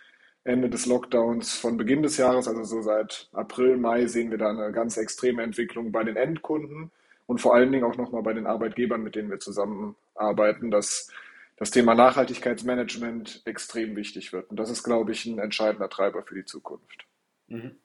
Ende 0.42 0.68
des 0.68 0.86
Lockdowns 0.86 1.56
von 1.56 1.76
Beginn 1.76 2.02
des 2.02 2.16
Jahres, 2.16 2.48
also 2.48 2.64
so 2.64 2.82
seit 2.82 3.28
April, 3.32 3.76
Mai, 3.76 4.06
sehen 4.06 4.30
wir 4.30 4.38
da 4.38 4.50
eine 4.50 4.72
ganz 4.72 4.96
extreme 4.96 5.42
Entwicklung 5.42 5.92
bei 5.92 6.04
den 6.04 6.16
Endkunden 6.16 6.90
und 7.26 7.40
vor 7.40 7.54
allen 7.54 7.72
Dingen 7.72 7.84
auch 7.84 7.96
nochmal 7.96 8.22
bei 8.22 8.32
den 8.32 8.46
Arbeitgebern, 8.46 9.02
mit 9.02 9.16
denen 9.16 9.30
wir 9.30 9.40
zusammenarbeiten, 9.40 10.70
dass 10.70 11.10
das 11.56 11.70
Thema 11.70 11.94
Nachhaltigkeitsmanagement 11.94 13.42
extrem 13.44 13.96
wichtig 13.96 14.32
wird. 14.32 14.50
Und 14.50 14.58
das 14.58 14.70
ist, 14.70 14.82
glaube 14.82 15.12
ich, 15.12 15.26
ein 15.26 15.38
entscheidender 15.38 15.88
Treiber 15.88 16.22
für 16.22 16.34
die 16.34 16.44
Zukunft. 16.44 17.06
Mhm. 17.48 17.76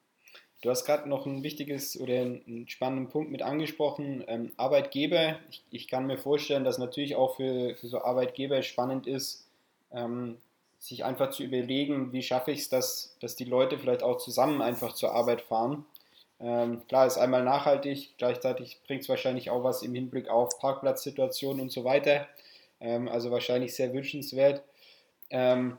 Du 0.62 0.70
hast 0.70 0.86
gerade 0.86 1.10
noch 1.10 1.26
ein 1.26 1.42
wichtiges 1.42 2.00
oder 2.00 2.22
einen 2.22 2.68
spannenden 2.68 3.10
Punkt 3.10 3.32
mit 3.32 3.42
angesprochen, 3.42 4.24
ähm, 4.28 4.52
Arbeitgeber. 4.58 5.40
Ich, 5.50 5.64
ich, 5.72 5.88
kann 5.88 6.06
mir 6.06 6.20
vorstellen, 6.20 6.64
dass 6.64 6.78
natürlich 6.78 7.16
auch 7.16 7.36
für, 7.38 7.76
für 7.76 7.88
so 7.88 8.04
Arbeitgeber 8.04 8.62
spannend 8.62 9.08
ist, 9.08 9.50
ähm, 9.92 10.38
sich 10.78 11.04
einfach 11.04 11.32
zu 11.32 11.44
überlegen, 11.44 12.14
wie 12.14 12.22
schaffe 12.22 12.52
ich 12.52 12.60
es, 12.60 12.70
dass, 12.70 13.18
dass 13.22 13.36
die 13.36 13.46
Leute 13.46 13.80
vielleicht 13.80 14.04
auch 14.04 14.18
zusammen 14.18 14.62
einfach 14.62 14.94
zur 14.94 15.14
Arbeit 15.14 15.42
fahren 15.42 15.86
ähm, 16.44 16.82
klar, 16.88 17.06
ist 17.06 17.18
einmal 17.18 17.44
nachhaltig, 17.44 18.16
gleichzeitig 18.18 18.80
bringt 18.88 19.04
es 19.04 19.10
wahrscheinlich 19.10 19.50
auch 19.52 19.64
was 19.64 19.84
im 19.84 19.94
Hinblick 19.94 20.28
auf 20.30 20.58
Parkplatzsituationen 20.60 21.62
und 21.62 21.72
so 21.72 21.84
weiter. 21.84 22.28
Ähm, 22.80 23.08
also 23.08 23.30
wahrscheinlich 23.30 23.76
sehr 23.76 23.94
wünschenswert. 23.94 24.64
Ähm, 25.30 25.78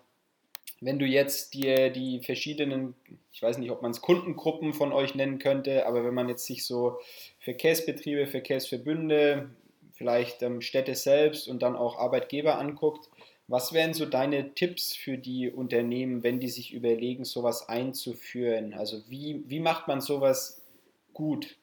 wenn 0.80 0.98
du 0.98 1.06
jetzt 1.06 1.54
dir 1.54 1.90
die 1.90 2.20
verschiedenen, 2.20 2.94
ich 3.32 3.42
weiß 3.42 3.58
nicht, 3.58 3.70
ob 3.70 3.82
man 3.82 3.90
es 3.90 4.00
Kundengruppen 4.00 4.72
von 4.72 4.92
euch 4.92 5.14
nennen 5.14 5.38
könnte, 5.38 5.86
aber 5.86 6.04
wenn 6.04 6.14
man 6.14 6.28
jetzt 6.28 6.46
sich 6.46 6.64
so 6.64 6.98
Verkehrsbetriebe, 7.40 8.26
Verkehrsverbünde, 8.26 9.50
vielleicht 9.92 10.42
ähm, 10.42 10.60
Städte 10.60 10.94
selbst 10.94 11.48
und 11.48 11.62
dann 11.62 11.76
auch 11.76 11.98
Arbeitgeber 11.98 12.58
anguckt, 12.58 13.08
was 13.52 13.74
wären 13.74 13.92
so 13.92 14.06
deine 14.06 14.54
Tipps 14.54 14.96
für 14.96 15.18
die 15.18 15.50
Unternehmen, 15.50 16.22
wenn 16.22 16.40
die 16.40 16.48
sich 16.48 16.72
überlegen, 16.72 17.24
sowas 17.24 17.68
einzuführen? 17.68 18.72
Also 18.72 19.02
wie, 19.10 19.44
wie 19.46 19.60
macht 19.60 19.88
man 19.88 20.00
sowas 20.00 20.66
gut? 21.12 21.58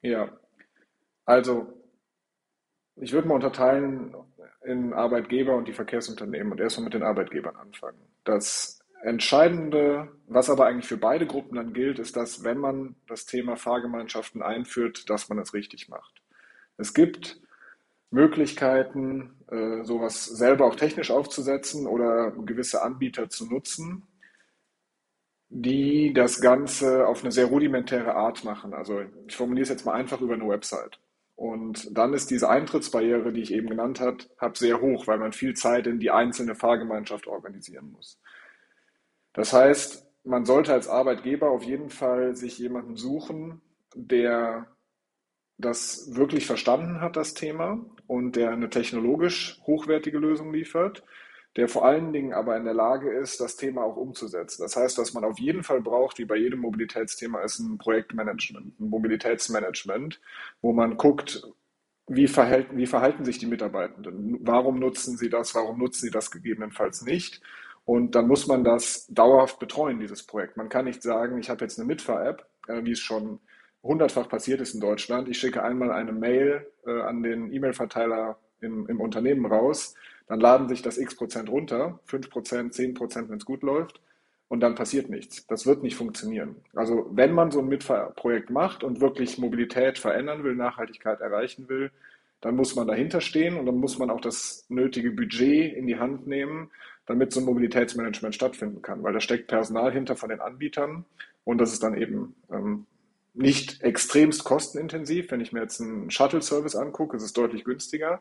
Ja, 0.00 0.30
also 1.24 1.72
ich 2.94 3.12
würde 3.12 3.26
mal 3.26 3.34
unterteilen 3.34 4.14
in 4.64 4.92
Arbeitgeber 4.92 5.56
und 5.56 5.66
die 5.66 5.72
Verkehrsunternehmen 5.72 6.52
und 6.52 6.60
erstmal 6.60 6.84
mit 6.84 6.94
den 6.94 7.02
Arbeitgebern 7.02 7.56
anfangen. 7.56 7.98
Das 8.22 8.78
Entscheidende, 9.02 10.08
was 10.28 10.50
aber 10.50 10.66
eigentlich 10.66 10.86
für 10.86 10.98
beide 10.98 11.26
Gruppen 11.26 11.56
dann 11.56 11.72
gilt, 11.72 11.98
ist, 11.98 12.16
dass 12.16 12.44
wenn 12.44 12.58
man 12.58 12.94
das 13.08 13.26
Thema 13.26 13.56
Fahrgemeinschaften 13.56 14.40
einführt, 14.40 15.10
dass 15.10 15.28
man 15.28 15.40
es 15.40 15.52
richtig 15.52 15.88
macht. 15.88 16.22
Es 16.76 16.94
gibt 16.94 17.40
Möglichkeiten, 18.10 19.34
äh, 19.50 19.84
sowas 19.84 20.24
selber 20.24 20.66
auch 20.66 20.76
technisch 20.76 21.10
aufzusetzen 21.10 21.86
oder 21.86 22.32
gewisse 22.32 22.82
Anbieter 22.82 23.30
zu 23.30 23.46
nutzen, 23.46 24.06
die 25.48 26.12
das 26.12 26.40
Ganze 26.40 27.06
auf 27.06 27.22
eine 27.22 27.32
sehr 27.32 27.46
rudimentäre 27.46 28.14
Art 28.14 28.44
machen. 28.44 28.74
Also 28.74 29.00
ich 29.26 29.36
formuliere 29.36 29.62
es 29.62 29.70
jetzt 29.70 29.86
mal 29.86 29.94
einfach 29.94 30.20
über 30.20 30.34
eine 30.34 30.48
Website. 30.48 31.00
Und 31.34 31.96
dann 31.96 32.14
ist 32.14 32.30
diese 32.30 32.50
Eintrittsbarriere, 32.50 33.32
die 33.32 33.42
ich 33.42 33.52
eben 33.54 33.68
genannt 33.68 34.00
habe, 34.00 34.58
sehr 34.58 34.80
hoch, 34.80 35.06
weil 35.06 35.18
man 35.18 35.32
viel 35.32 35.54
Zeit 35.54 35.86
in 35.86 36.00
die 36.00 36.10
einzelne 36.10 36.54
Fahrgemeinschaft 36.54 37.28
organisieren 37.28 37.92
muss. 37.92 38.18
Das 39.32 39.52
heißt, 39.52 40.04
man 40.24 40.44
sollte 40.44 40.72
als 40.72 40.88
Arbeitgeber 40.88 41.50
auf 41.50 41.62
jeden 41.62 41.90
Fall 41.90 42.34
sich 42.34 42.58
jemanden 42.58 42.96
suchen, 42.96 43.60
der 43.94 44.66
das 45.58 46.14
wirklich 46.16 46.44
verstanden 46.44 47.00
hat, 47.00 47.16
das 47.16 47.34
Thema, 47.34 47.84
und 48.08 48.34
der 48.34 48.50
eine 48.50 48.70
technologisch 48.70 49.60
hochwertige 49.66 50.18
Lösung 50.18 50.52
liefert, 50.52 51.04
der 51.56 51.68
vor 51.68 51.84
allen 51.84 52.12
Dingen 52.12 52.32
aber 52.32 52.56
in 52.56 52.64
der 52.64 52.74
Lage 52.74 53.10
ist, 53.10 53.40
das 53.40 53.56
Thema 53.56 53.84
auch 53.84 53.96
umzusetzen. 53.96 54.62
Das 54.62 54.76
heißt, 54.76 54.98
was 54.98 55.14
man 55.14 55.24
auf 55.24 55.38
jeden 55.38 55.62
Fall 55.62 55.80
braucht, 55.80 56.18
wie 56.18 56.24
bei 56.24 56.36
jedem 56.36 56.60
Mobilitätsthema, 56.60 57.40
ist 57.42 57.58
ein 57.60 57.78
Projektmanagement, 57.78 58.80
ein 58.80 58.88
Mobilitätsmanagement, 58.88 60.20
wo 60.62 60.72
man 60.72 60.96
guckt, 60.96 61.42
wie 62.06 62.26
verhalten, 62.26 62.76
wie 62.78 62.86
verhalten 62.86 63.24
sich 63.24 63.38
die 63.38 63.46
Mitarbeitenden? 63.46 64.38
Warum 64.40 64.78
nutzen 64.78 65.18
sie 65.18 65.28
das? 65.28 65.54
Warum 65.54 65.78
nutzen 65.78 66.06
sie 66.06 66.10
das 66.10 66.30
gegebenenfalls 66.30 67.02
nicht? 67.02 67.42
Und 67.84 68.14
dann 68.14 68.28
muss 68.28 68.46
man 68.46 68.64
das 68.64 69.06
dauerhaft 69.08 69.58
betreuen, 69.58 70.00
dieses 70.00 70.22
Projekt. 70.22 70.56
Man 70.56 70.68
kann 70.68 70.86
nicht 70.86 71.02
sagen, 71.02 71.38
ich 71.38 71.50
habe 71.50 71.64
jetzt 71.64 71.78
eine 71.78 71.86
Mitfahr-App, 71.86 72.46
äh, 72.68 72.84
wie 72.84 72.92
es 72.92 73.00
schon 73.00 73.40
hundertfach 73.82 74.28
passiert 74.28 74.60
ist 74.60 74.74
in 74.74 74.80
Deutschland. 74.80 75.28
Ich 75.28 75.38
schicke 75.38 75.62
einmal 75.62 75.92
eine 75.92 76.12
Mail 76.12 76.66
äh, 76.86 77.00
an 77.00 77.22
den 77.22 77.52
E-Mail-Verteiler 77.52 78.38
im, 78.60 78.86
im 78.88 79.00
Unternehmen 79.00 79.46
raus, 79.46 79.94
dann 80.26 80.40
laden 80.40 80.68
sich 80.68 80.82
das 80.82 80.98
x 80.98 81.16
Prozent 81.16 81.48
runter, 81.48 82.00
5 82.04 82.30
Prozent, 82.30 82.74
10 82.74 82.94
Prozent, 82.94 83.30
wenn 83.30 83.38
es 83.38 83.44
gut 83.44 83.62
läuft, 83.62 84.00
und 84.48 84.60
dann 84.60 84.74
passiert 84.74 85.10
nichts. 85.10 85.46
Das 85.46 85.66
wird 85.66 85.82
nicht 85.82 85.96
funktionieren. 85.96 86.56
Also 86.74 87.06
wenn 87.12 87.32
man 87.32 87.50
so 87.50 87.60
ein 87.60 87.68
Mitfahrprojekt 87.68 88.50
macht 88.50 88.82
und 88.82 89.00
wirklich 89.00 89.38
Mobilität 89.38 89.98
verändern 89.98 90.42
will, 90.42 90.54
Nachhaltigkeit 90.54 91.20
erreichen 91.20 91.68
will, 91.68 91.90
dann 92.40 92.56
muss 92.56 92.76
man 92.76 92.86
dahinter 92.86 93.20
stehen 93.20 93.56
und 93.56 93.66
dann 93.66 93.76
muss 93.76 93.98
man 93.98 94.10
auch 94.10 94.20
das 94.20 94.64
nötige 94.68 95.10
Budget 95.10 95.74
in 95.74 95.86
die 95.86 95.98
Hand 95.98 96.26
nehmen, 96.26 96.70
damit 97.06 97.32
so 97.32 97.40
ein 97.40 97.46
Mobilitätsmanagement 97.46 98.34
stattfinden 98.34 98.80
kann, 98.80 99.02
weil 99.02 99.12
da 99.12 99.20
steckt 99.20 99.48
Personal 99.48 99.92
hinter 99.92 100.14
von 100.14 100.28
den 100.28 100.40
Anbietern 100.40 101.04
und 101.44 101.58
das 101.58 101.72
ist 101.72 101.82
dann 101.82 101.96
eben 101.96 102.34
ähm, 102.50 102.86
nicht 103.38 103.82
extremst 103.82 104.44
kostenintensiv. 104.44 105.30
Wenn 105.30 105.40
ich 105.40 105.52
mir 105.52 105.60
jetzt 105.60 105.80
einen 105.80 106.10
Shuttle-Service 106.10 106.76
angucke, 106.76 107.16
ist 107.16 107.22
es 107.22 107.32
deutlich 107.32 107.64
günstiger, 107.64 108.20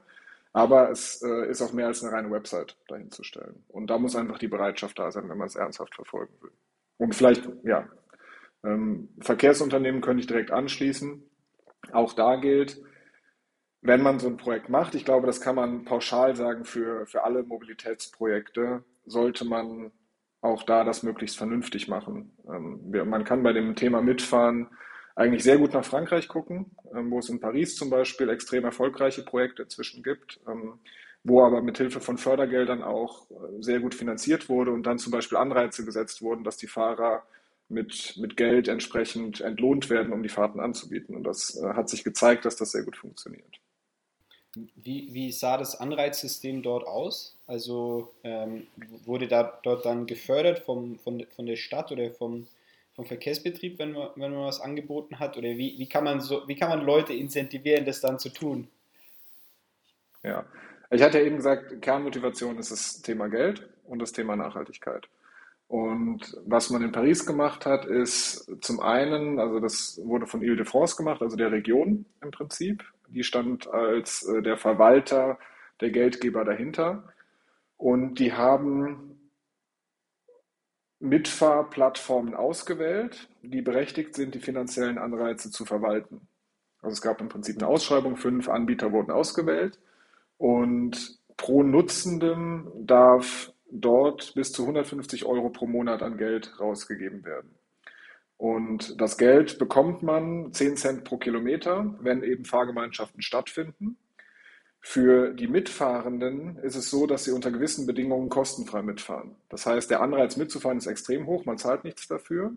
aber 0.54 0.92
es 0.92 1.22
äh, 1.24 1.50
ist 1.50 1.62
auch 1.62 1.74
mehr 1.74 1.88
als 1.88 2.04
eine 2.04 2.14
reine 2.14 2.32
Website 2.32 2.78
dahin 2.88 3.12
zu 3.12 3.24
stellen. 3.24 3.64
Und 3.68 3.88
da 3.90 3.98
muss 3.98 4.16
einfach 4.16 4.38
die 4.38 4.48
Bereitschaft 4.48 5.00
da 5.00 5.12
sein, 5.12 5.28
wenn 5.30 5.38
man 5.38 5.48
es 5.48 5.56
ernsthaft 5.56 5.96
verfolgen 5.96 6.34
will. 6.42 6.52
Und 6.98 7.16
vielleicht, 7.16 7.48
ja, 7.64 7.88
ähm, 8.64 9.10
Verkehrsunternehmen 9.20 10.02
könnte 10.02 10.22
ich 10.22 10.28
direkt 10.28 10.52
anschließen. 10.52 11.24
Auch 11.92 12.14
da 12.14 12.36
gilt, 12.36 12.82
wenn 13.82 14.02
man 14.02 14.20
so 14.20 14.28
ein 14.28 14.38
Projekt 14.38 14.70
macht, 14.70 14.96
ich 14.96 15.06
glaube, 15.06 15.28
das 15.28 15.42
kann 15.42 15.56
man 15.56 15.86
pauschal 15.86 16.36
sagen 16.36 16.66
für, 16.66 17.06
für 17.08 17.24
alle 17.24 17.44
Mobilitätsprojekte, 17.44 18.84
sollte 19.06 19.46
man 19.46 19.92
auch 20.42 20.64
da 20.64 20.84
das 20.84 21.04
möglichst 21.04 21.38
vernünftig 21.38 21.88
machen. 21.88 22.32
Ähm, 22.48 23.10
man 23.10 23.24
kann 23.24 23.44
bei 23.44 23.54
dem 23.54 23.76
Thema 23.76 24.02
Mitfahren 24.02 24.68
eigentlich 25.18 25.44
sehr 25.44 25.58
gut 25.58 25.74
nach 25.74 25.84
Frankreich 25.84 26.28
gucken, 26.28 26.68
ähm, 26.96 27.10
wo 27.10 27.20
es 27.20 27.30
in 27.30 27.40
Paris 27.40 27.76
zum 27.76 27.90
Beispiel 27.90 28.30
extrem 28.30 28.64
erfolgreiche 28.64 29.24
Projekte 29.24 29.64
inzwischen 29.64 30.04
gibt, 30.04 30.40
ähm, 30.48 30.80
wo 31.24 31.44
aber 31.44 31.62
mit 31.62 31.78
Hilfe 31.78 32.00
von 32.00 32.20
Fördergeldern 32.20 32.84
auch 32.84 33.30
äh, 33.32 33.36
sehr 33.60 33.80
gut 33.80 33.96
finanziert 33.96 34.48
wurde 34.48 34.72
und 34.72 34.84
dann 34.84 35.00
zum 35.00 35.12
Beispiel 35.12 35.40
Anreize 35.40 35.84
gesetzt 35.84 36.22
wurden, 36.22 36.44
dass 36.44 36.58
die 36.58 36.68
Fahrer 36.68 37.24
mit, 37.68 38.16
mit 38.18 38.38
Geld 38.38 38.68
entsprechend 38.68 39.42
entlohnt 39.42 39.90
werden, 39.90 40.14
um 40.14 40.22
die 40.22 40.30
Fahrten 40.30 40.60
anzubieten. 40.60 41.16
Und 41.16 41.24
das 41.24 41.58
äh, 41.58 41.74
hat 41.74 41.90
sich 41.90 42.04
gezeigt, 42.04 42.46
dass 42.46 42.56
das 42.56 42.72
sehr 42.72 42.84
gut 42.84 42.96
funktioniert. 42.96 43.60
Wie, 44.76 45.14
wie 45.14 45.32
sah 45.32 45.58
das 45.58 45.80
Anreizsystem 45.80 46.62
dort 46.62 46.86
aus? 46.86 47.36
Also 47.48 48.14
ähm, 48.24 48.68
wurde 49.04 49.28
da 49.28 49.60
dort 49.64 49.86
dann 49.86 50.06
gefördert 50.06 50.60
vom, 50.60 51.00
von, 51.00 51.26
von 51.36 51.48
der 51.48 51.56
Stadt 51.56 51.92
oder 51.92 52.12
vom, 52.12 52.48
vom 52.98 53.06
Verkehrsbetrieb, 53.06 53.78
wenn 53.78 53.94
man, 53.94 54.10
wenn 54.16 54.34
man 54.34 54.46
was 54.46 54.60
angeboten 54.60 55.20
hat? 55.20 55.38
Oder 55.38 55.50
wie, 55.50 55.78
wie, 55.78 55.88
kann 55.88 56.04
man 56.04 56.20
so, 56.20 56.48
wie 56.48 56.56
kann 56.56 56.70
man 56.70 56.84
Leute 56.84 57.14
incentivieren, 57.14 57.86
das 57.86 58.02
dann 58.02 58.18
zu 58.18 58.30
tun? 58.30 58.68
Ja, 60.24 60.44
ich 60.90 61.04
hatte 61.04 61.20
ja 61.20 61.26
eben 61.26 61.38
gesagt, 61.38 61.80
Kernmotivation 61.82 62.58
ist 62.58 62.72
das 62.72 63.04
Thema 63.04 63.30
Geld 63.30 63.70
und 63.86 64.00
das 64.00 64.14
Thema 64.14 64.36
Nachhaltigkeit. 64.36 65.08
Und 65.68 66.38
was 66.46 66.72
man 66.72 66.82
in 66.82 66.92
Paris 66.92 67.26
gemacht 67.26 67.68
hat, 67.68 67.86
ist 67.86 68.50
zum 68.62 68.80
einen, 68.80 69.40
also 69.40 69.60
das 69.60 70.02
wurde 70.04 70.26
von 70.26 70.42
Ile-de-France 70.42 70.96
gemacht, 70.96 71.22
also 71.22 71.38
der 71.38 71.52
Region 71.52 72.06
im 72.22 72.32
Prinzip. 72.32 72.84
Die 73.10 73.24
stand 73.24 73.68
als 73.68 74.24
äh, 74.24 74.42
der 74.42 74.58
Verwalter, 74.58 75.38
der 75.82 75.92
Geldgeber 75.92 76.44
dahinter. 76.46 77.14
Und 77.78 78.16
die 78.16 78.34
haben 78.34 79.17
Mitfahrplattformen 81.00 82.34
ausgewählt, 82.34 83.30
die 83.44 83.62
berechtigt 83.62 84.16
sind, 84.16 84.34
die 84.34 84.40
finanziellen 84.40 84.98
Anreize 84.98 85.52
zu 85.52 85.66
verwalten. 85.66 86.28
Also 86.82 86.94
es 86.94 87.02
gab 87.02 87.22
im 87.22 87.30
Prinzip 87.30 87.58
eine 87.58 87.68
Ausschreibung, 87.68 88.18
fünf 88.18 88.50
Anbieter 88.50 88.92
wurden 88.92 89.12
ausgewählt 89.12 89.80
und 90.38 91.20
pro 91.36 91.64
Nutzendem 91.64 92.72
darf 92.76 93.54
dort 93.70 94.34
bis 94.36 94.52
zu 94.52 94.64
150 94.64 95.26
Euro 95.26 95.50
pro 95.50 95.68
Monat 95.68 96.02
an 96.02 96.18
Geld 96.18 96.60
rausgegeben 96.60 97.26
werden. 97.26 97.56
Und 98.38 99.02
das 99.02 99.18
Geld 99.18 99.58
bekommt 99.58 100.04
man 100.04 100.54
10 100.54 100.78
Cent 100.78 101.04
pro 101.04 101.18
Kilometer, 101.18 101.96
wenn 102.00 102.24
eben 102.24 102.46
Fahrgemeinschaften 102.46 103.22
stattfinden. 103.22 103.98
Für 104.90 105.34
die 105.34 105.48
Mitfahrenden 105.48 106.60
ist 106.60 106.78
es 106.78 106.90
so, 106.90 107.08
dass 107.08 107.26
sie 107.26 107.32
unter 107.32 107.52
gewissen 107.52 107.86
Bedingungen 107.86 108.30
kostenfrei 108.30 108.82
mitfahren. 108.82 109.36
Das 109.50 109.66
heißt, 109.66 109.92
der 109.92 110.00
Anreiz 110.00 110.38
mitzufahren 110.38 110.78
ist 110.78 110.88
extrem 110.88 111.28
hoch, 111.28 111.44
man 111.44 111.58
zahlt 111.58 111.84
nichts 111.84 112.08
dafür 112.08 112.54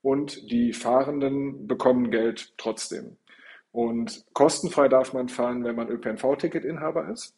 und 0.00 0.50
die 0.50 0.72
Fahrenden 0.72 1.66
bekommen 1.66 2.10
Geld 2.10 2.54
trotzdem. 2.56 3.18
Und 3.72 4.24
kostenfrei 4.32 4.88
darf 4.88 5.12
man 5.12 5.28
fahren, 5.28 5.64
wenn 5.64 5.76
man 5.76 5.90
ÖPNV-Ticketinhaber 5.90 7.10
ist 7.10 7.34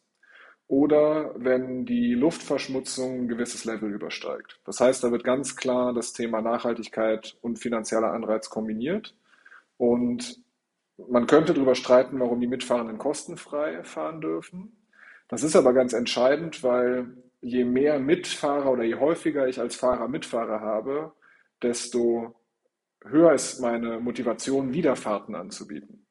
oder 0.69 1.35
wenn 1.35 1.85
die 1.85 2.13
Luftverschmutzung 2.13 3.23
ein 3.23 3.27
gewisses 3.27 3.65
Level 3.65 3.91
übersteigt. 3.91 4.61
Das 4.63 4.79
heißt, 4.79 5.03
da 5.03 5.11
wird 5.11 5.25
ganz 5.25 5.57
klar 5.57 5.93
das 5.93 6.13
Thema 6.13 6.41
Nachhaltigkeit 6.41 7.35
und 7.41 7.59
finanzieller 7.59 8.13
Anreiz 8.13 8.49
kombiniert. 8.49 9.13
Und 9.77 10.39
man 11.07 11.27
könnte 11.27 11.53
darüber 11.53 11.75
streiten, 11.75 12.19
warum 12.19 12.39
die 12.39 12.47
Mitfahrenden 12.47 12.97
kostenfrei 12.97 13.83
fahren 13.83 14.21
dürfen. 14.21 14.75
Das 15.27 15.43
ist 15.43 15.55
aber 15.55 15.73
ganz 15.73 15.93
entscheidend, 15.93 16.63
weil 16.63 17.15
je 17.41 17.63
mehr 17.63 17.99
Mitfahrer 17.99 18.71
oder 18.71 18.83
je 18.83 18.95
häufiger 18.95 19.47
ich 19.47 19.59
als 19.59 19.75
Fahrer 19.75 20.07
Mitfahrer 20.07 20.61
habe, 20.61 21.13
desto 21.61 22.35
höher 23.05 23.33
ist 23.33 23.61
meine 23.61 23.99
Motivation, 23.99 24.73
Wiederfahrten 24.73 25.35
anzubieten. 25.35 26.05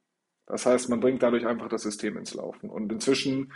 Das 0.46 0.64
heißt, 0.64 0.88
man 0.88 1.00
bringt 1.00 1.22
dadurch 1.22 1.46
einfach 1.46 1.68
das 1.68 1.82
System 1.82 2.16
ins 2.16 2.32
Laufen. 2.34 2.70
Und 2.70 2.90
inzwischen 2.90 3.52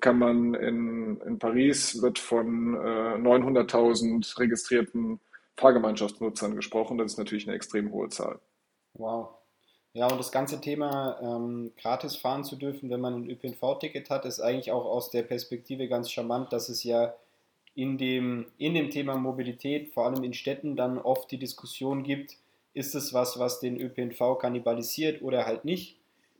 kann 0.00 0.18
man 0.18 0.54
in, 0.54 1.20
in 1.26 1.38
Paris 1.38 2.00
wird 2.02 2.18
von 2.18 2.74
äh, 2.74 3.16
900.000 3.18 4.38
registrierten 4.38 5.20
Fahrgemeinschaftsnutzern 5.56 6.54
gesprochen. 6.54 6.98
Das 6.98 7.12
ist 7.12 7.18
natürlich 7.18 7.46
eine 7.48 7.56
extrem 7.56 7.90
hohe 7.90 8.08
Zahl. 8.08 8.40
Wow. 8.94 9.35
Ja, 9.96 10.08
und 10.08 10.18
das 10.18 10.30
ganze 10.30 10.60
Thema 10.60 11.18
ähm, 11.22 11.72
gratis 11.80 12.16
fahren 12.16 12.44
zu 12.44 12.56
dürfen, 12.56 12.90
wenn 12.90 13.00
man 13.00 13.14
ein 13.14 13.30
ÖPNV-Ticket 13.30 14.10
hat, 14.10 14.26
ist 14.26 14.40
eigentlich 14.40 14.70
auch 14.70 14.84
aus 14.84 15.08
der 15.08 15.22
Perspektive 15.22 15.88
ganz 15.88 16.10
charmant, 16.10 16.52
dass 16.52 16.68
es 16.68 16.84
ja 16.84 17.14
in 17.74 17.96
dem, 17.96 18.44
in 18.58 18.74
dem 18.74 18.90
Thema 18.90 19.16
Mobilität, 19.16 19.94
vor 19.94 20.04
allem 20.04 20.22
in 20.22 20.34
Städten, 20.34 20.76
dann 20.76 20.98
oft 20.98 21.30
die 21.30 21.38
Diskussion 21.38 22.02
gibt, 22.02 22.36
ist 22.74 22.94
es 22.94 23.14
was, 23.14 23.38
was 23.38 23.58
den 23.58 23.80
ÖPNV 23.80 24.38
kannibalisiert 24.38 25.22
oder 25.22 25.46
halt 25.46 25.64
nicht. 25.64 25.96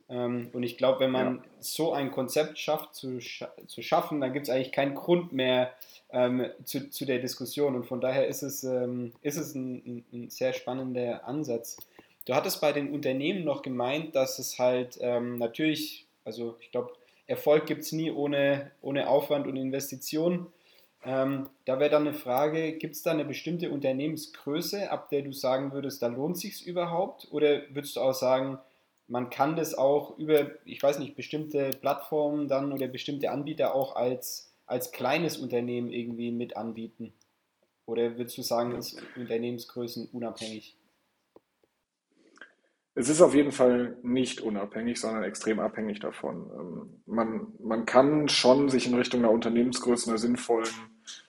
Ähm, 0.07 0.51
und 0.53 0.61
ich 0.61 0.77
glaube, 0.77 0.99
wenn 0.99 1.11
man 1.11 1.37
ja. 1.37 1.43
so 1.59 1.93
ein 1.93 2.11
Konzept 2.11 2.59
schafft 2.59 2.93
zu, 2.93 3.17
zu 3.17 3.81
schaffen, 3.81 4.21
dann 4.21 4.33
gibt 4.33 4.49
es 4.49 4.53
eigentlich 4.53 4.71
keinen 4.71 4.93
Grund 4.93 5.33
mehr 5.33 5.73
ähm, 6.11 6.45
zu, 6.63 6.91
zu 6.91 7.05
der 7.05 7.17
Diskussion. 7.17 7.73
Und 7.73 7.87
von 7.87 8.01
daher 8.01 8.27
ist 8.27 8.43
es, 8.43 8.63
ähm, 8.63 9.13
ist 9.23 9.37
es 9.37 9.55
ein, 9.55 10.05
ein 10.13 10.29
sehr 10.29 10.53
spannender 10.53 11.27
Ansatz. 11.27 11.77
Du 12.27 12.35
hattest 12.35 12.59
bei 12.59 12.73
den 12.73 12.91
Unternehmen 12.91 13.45
noch 13.45 13.61
gemeint, 13.61 14.13
dass 14.13 14.37
es 14.37 14.59
halt 14.59 14.97
ähm, 14.99 15.37
natürlich, 15.37 16.07
also 16.25 16.57
ich 16.59 16.71
glaube, 16.71 16.91
Erfolg 17.25 17.65
gibt 17.65 17.83
es 17.83 17.93
nie 17.93 18.11
ohne, 18.11 18.71
ohne 18.81 19.07
Aufwand 19.07 19.47
und 19.47 19.55
Investition. 19.55 20.47
Ähm, 21.05 21.47
da 21.63 21.79
wäre 21.79 21.89
dann 21.89 22.05
eine 22.05 22.13
Frage, 22.13 22.73
gibt 22.73 22.95
es 22.95 23.01
da 23.01 23.11
eine 23.11 23.23
bestimmte 23.23 23.69
Unternehmensgröße, 23.69 24.91
ab 24.91 25.09
der 25.09 25.21
du 25.21 25.31
sagen 25.31 25.71
würdest, 25.71 26.01
da 26.01 26.07
lohnt 26.07 26.37
sich 26.37 26.67
überhaupt? 26.67 27.29
Oder 27.31 27.61
würdest 27.69 27.95
du 27.95 28.01
auch 28.01 28.13
sagen, 28.13 28.59
man 29.07 29.29
kann 29.29 29.55
das 29.55 29.73
auch 29.73 30.17
über, 30.17 30.51
ich 30.65 30.83
weiß 30.83 30.99
nicht, 30.99 31.15
bestimmte 31.15 31.69
Plattformen 31.79 32.49
dann 32.49 32.73
oder 32.73 32.89
bestimmte 32.89 33.31
Anbieter 33.31 33.73
auch 33.73 33.95
als, 33.95 34.53
als 34.65 34.91
kleines 34.91 35.37
Unternehmen 35.37 35.93
irgendwie 35.93 36.31
mit 36.31 36.57
anbieten? 36.57 37.13
Oder 37.85 38.17
würdest 38.17 38.37
du 38.37 38.41
sagen, 38.41 38.75
ist 38.75 39.01
Unternehmensgrößen 39.15 40.09
unabhängig? 40.11 40.76
Es 42.99 43.09
ist 43.09 43.21
auf 43.21 43.35
jeden 43.35 43.51
Fall 43.51 43.95
nicht 44.01 44.41
unabhängig, 44.41 44.99
sondern 44.99 45.23
extrem 45.23 45.59
abhängig 45.59 45.99
davon. 45.99 46.49
Ähm, 46.57 46.89
man, 47.05 47.47
man 47.59 47.85
kann 47.85 48.27
schon 48.27 48.69
sich 48.69 48.87
in 48.87 48.95
Richtung 48.95 49.19
einer 49.19 49.29
Unternehmensgröße 49.29 50.09
einer 50.09 50.17
sinnvollen 50.17 50.67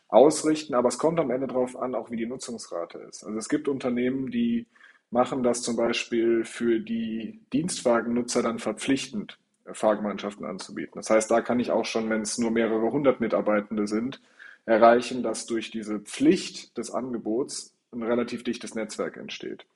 ausrichten, 0.09 0.73
aber 0.73 0.89
es 0.89 0.97
kommt 0.97 1.21
am 1.21 1.31
Ende 1.31 1.47
darauf 1.47 1.77
an, 1.77 1.95
auch 1.95 2.11
wie 2.11 2.17
die 2.17 2.25
Nutzungsrate 2.25 2.97
ist. 3.01 3.23
Also 3.23 3.37
es 3.39 3.51
gibt 3.51 3.69
Unternehmen, 3.69 4.31
die 4.31 4.65
machen 5.11 5.43
das 5.43 5.61
zum 5.61 5.77
Beispiel 5.77 6.43
für 6.47 6.81
die 6.81 7.39
Dienstwagennutzer 7.53 8.43
dann 8.43 8.59
verpflichtend, 8.61 9.37
Fahrgemeinschaften 9.71 10.47
anzubieten. 10.47 10.95
Das 10.95 11.11
heißt, 11.11 11.31
da 11.31 11.43
kann 11.43 11.61
ich 11.61 11.71
auch 11.71 11.85
schon, 11.85 12.09
wenn 12.09 12.23
es 12.23 12.39
nur 12.39 12.51
mehrere 12.51 12.91
hundert 12.91 13.21
Mitarbeitende 13.21 13.87
sind, 13.87 14.23
erreichen, 14.65 15.23
dass 15.23 15.45
durch 15.45 15.71
diese 15.71 15.99
Pflicht 15.99 16.79
des 16.79 16.91
Angebots 16.91 17.75
ein 17.93 18.03
relativ 18.03 18.43
dichtes 18.43 18.75
Netzwerk 18.75 19.19
entsteht. 19.19 19.67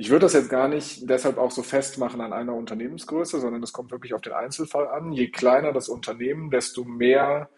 Ich 0.00 0.10
würde 0.10 0.26
das 0.26 0.32
jetzt 0.32 0.48
gar 0.48 0.68
nicht 0.68 1.10
deshalb 1.10 1.38
auch 1.38 1.50
so 1.50 1.64
festmachen 1.64 2.20
an 2.20 2.32
einer 2.32 2.54
Unternehmensgröße, 2.54 3.40
sondern 3.40 3.64
es 3.64 3.72
kommt 3.72 3.90
wirklich 3.90 4.14
auf 4.14 4.20
den 4.20 4.32
Einzelfall 4.32 4.86
an. 4.86 5.10
Je 5.10 5.26
kleiner 5.26 5.72
das 5.72 5.88
Unternehmen, 5.88 6.52
desto 6.52 6.84
mehr 6.84 7.50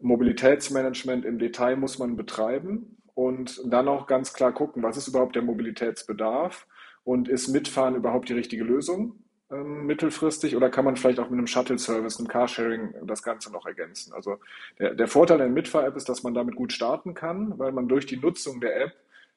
Mobilitätsmanagement 0.00 1.24
im 1.24 1.38
Detail 1.38 1.76
muss 1.76 1.98
man 1.98 2.16
betreiben 2.16 2.98
und 3.14 3.62
dann 3.64 3.88
auch 3.88 4.06
ganz 4.06 4.34
klar 4.34 4.52
gucken, 4.52 4.82
was 4.82 4.98
ist 4.98 5.08
überhaupt 5.08 5.36
der 5.36 5.42
Mobilitätsbedarf 5.42 6.66
und 7.02 7.30
ist 7.30 7.48
Mitfahren 7.48 7.94
überhaupt 7.94 8.28
die 8.28 8.34
richtige 8.34 8.64
Lösung 8.64 9.24
ähm, 9.50 9.86
mittelfristig 9.86 10.54
oder 10.54 10.68
kann 10.68 10.84
man 10.84 10.96
vielleicht 10.96 11.18
auch 11.18 11.30
mit 11.30 11.38
einem 11.38 11.46
Shuttle-Service, 11.46 12.18
einem 12.18 12.28
Carsharing 12.28 12.92
das 13.04 13.22
Ganze 13.22 13.50
noch 13.50 13.64
ergänzen? 13.64 14.12
Also 14.12 14.36
der, 14.78 14.94
der 14.94 15.08
Vorteil 15.08 15.38
der 15.38 15.48
Mitfahr-App 15.48 15.96
ist, 15.96 16.10
dass 16.10 16.22
man 16.22 16.34
damit 16.34 16.56
gut 16.56 16.74
starten 16.74 17.14
kann, 17.14 17.58
weil 17.58 17.72
man 17.72 17.88
durch 17.88 18.04
die 18.04 18.18
Nutzung 18.18 18.60
der 18.60 18.82
App 18.82 18.92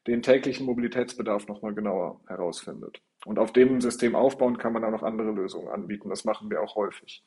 den 0.07 0.21
täglichen 0.21 0.65
Mobilitätsbedarf 0.65 1.47
nochmal 1.47 1.73
genauer 1.73 2.19
herausfindet. 2.27 3.01
Und 3.25 3.37
auf 3.37 3.51
dem 3.51 3.81
System 3.81 4.15
aufbauen 4.15 4.57
kann 4.57 4.73
man 4.73 4.81
dann 4.81 4.91
noch 4.91 5.03
andere 5.03 5.31
Lösungen 5.31 5.67
anbieten. 5.67 6.09
Das 6.09 6.25
machen 6.25 6.49
wir 6.49 6.61
auch 6.61 6.75
häufig. 6.75 7.23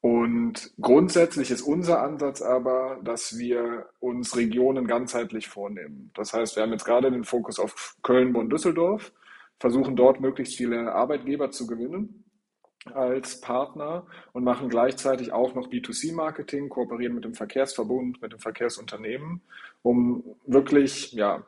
Und 0.00 0.72
grundsätzlich 0.80 1.50
ist 1.50 1.62
unser 1.62 2.02
Ansatz 2.02 2.40
aber, 2.40 3.00
dass 3.02 3.38
wir 3.38 3.88
uns 3.98 4.36
Regionen 4.36 4.86
ganzheitlich 4.86 5.48
vornehmen. 5.48 6.12
Das 6.14 6.32
heißt, 6.32 6.56
wir 6.56 6.62
haben 6.62 6.72
jetzt 6.72 6.84
gerade 6.84 7.10
den 7.10 7.24
Fokus 7.24 7.58
auf 7.58 7.96
Köln, 8.02 8.32
Bonn, 8.32 8.48
Düsseldorf, 8.48 9.12
versuchen 9.58 9.96
dort 9.96 10.20
möglichst 10.20 10.56
viele 10.56 10.92
Arbeitgeber 10.92 11.50
zu 11.50 11.66
gewinnen 11.66 12.24
als 12.94 13.40
Partner 13.40 14.06
und 14.32 14.44
machen 14.44 14.68
gleichzeitig 14.68 15.32
auch 15.32 15.54
noch 15.54 15.68
B2C-Marketing, 15.68 16.68
kooperieren 16.68 17.14
mit 17.14 17.24
dem 17.24 17.34
Verkehrsverbund, 17.34 18.22
mit 18.22 18.32
dem 18.32 18.38
Verkehrsunternehmen, 18.38 19.40
um 19.82 20.22
wirklich 20.46 21.12
ja, 21.12 21.44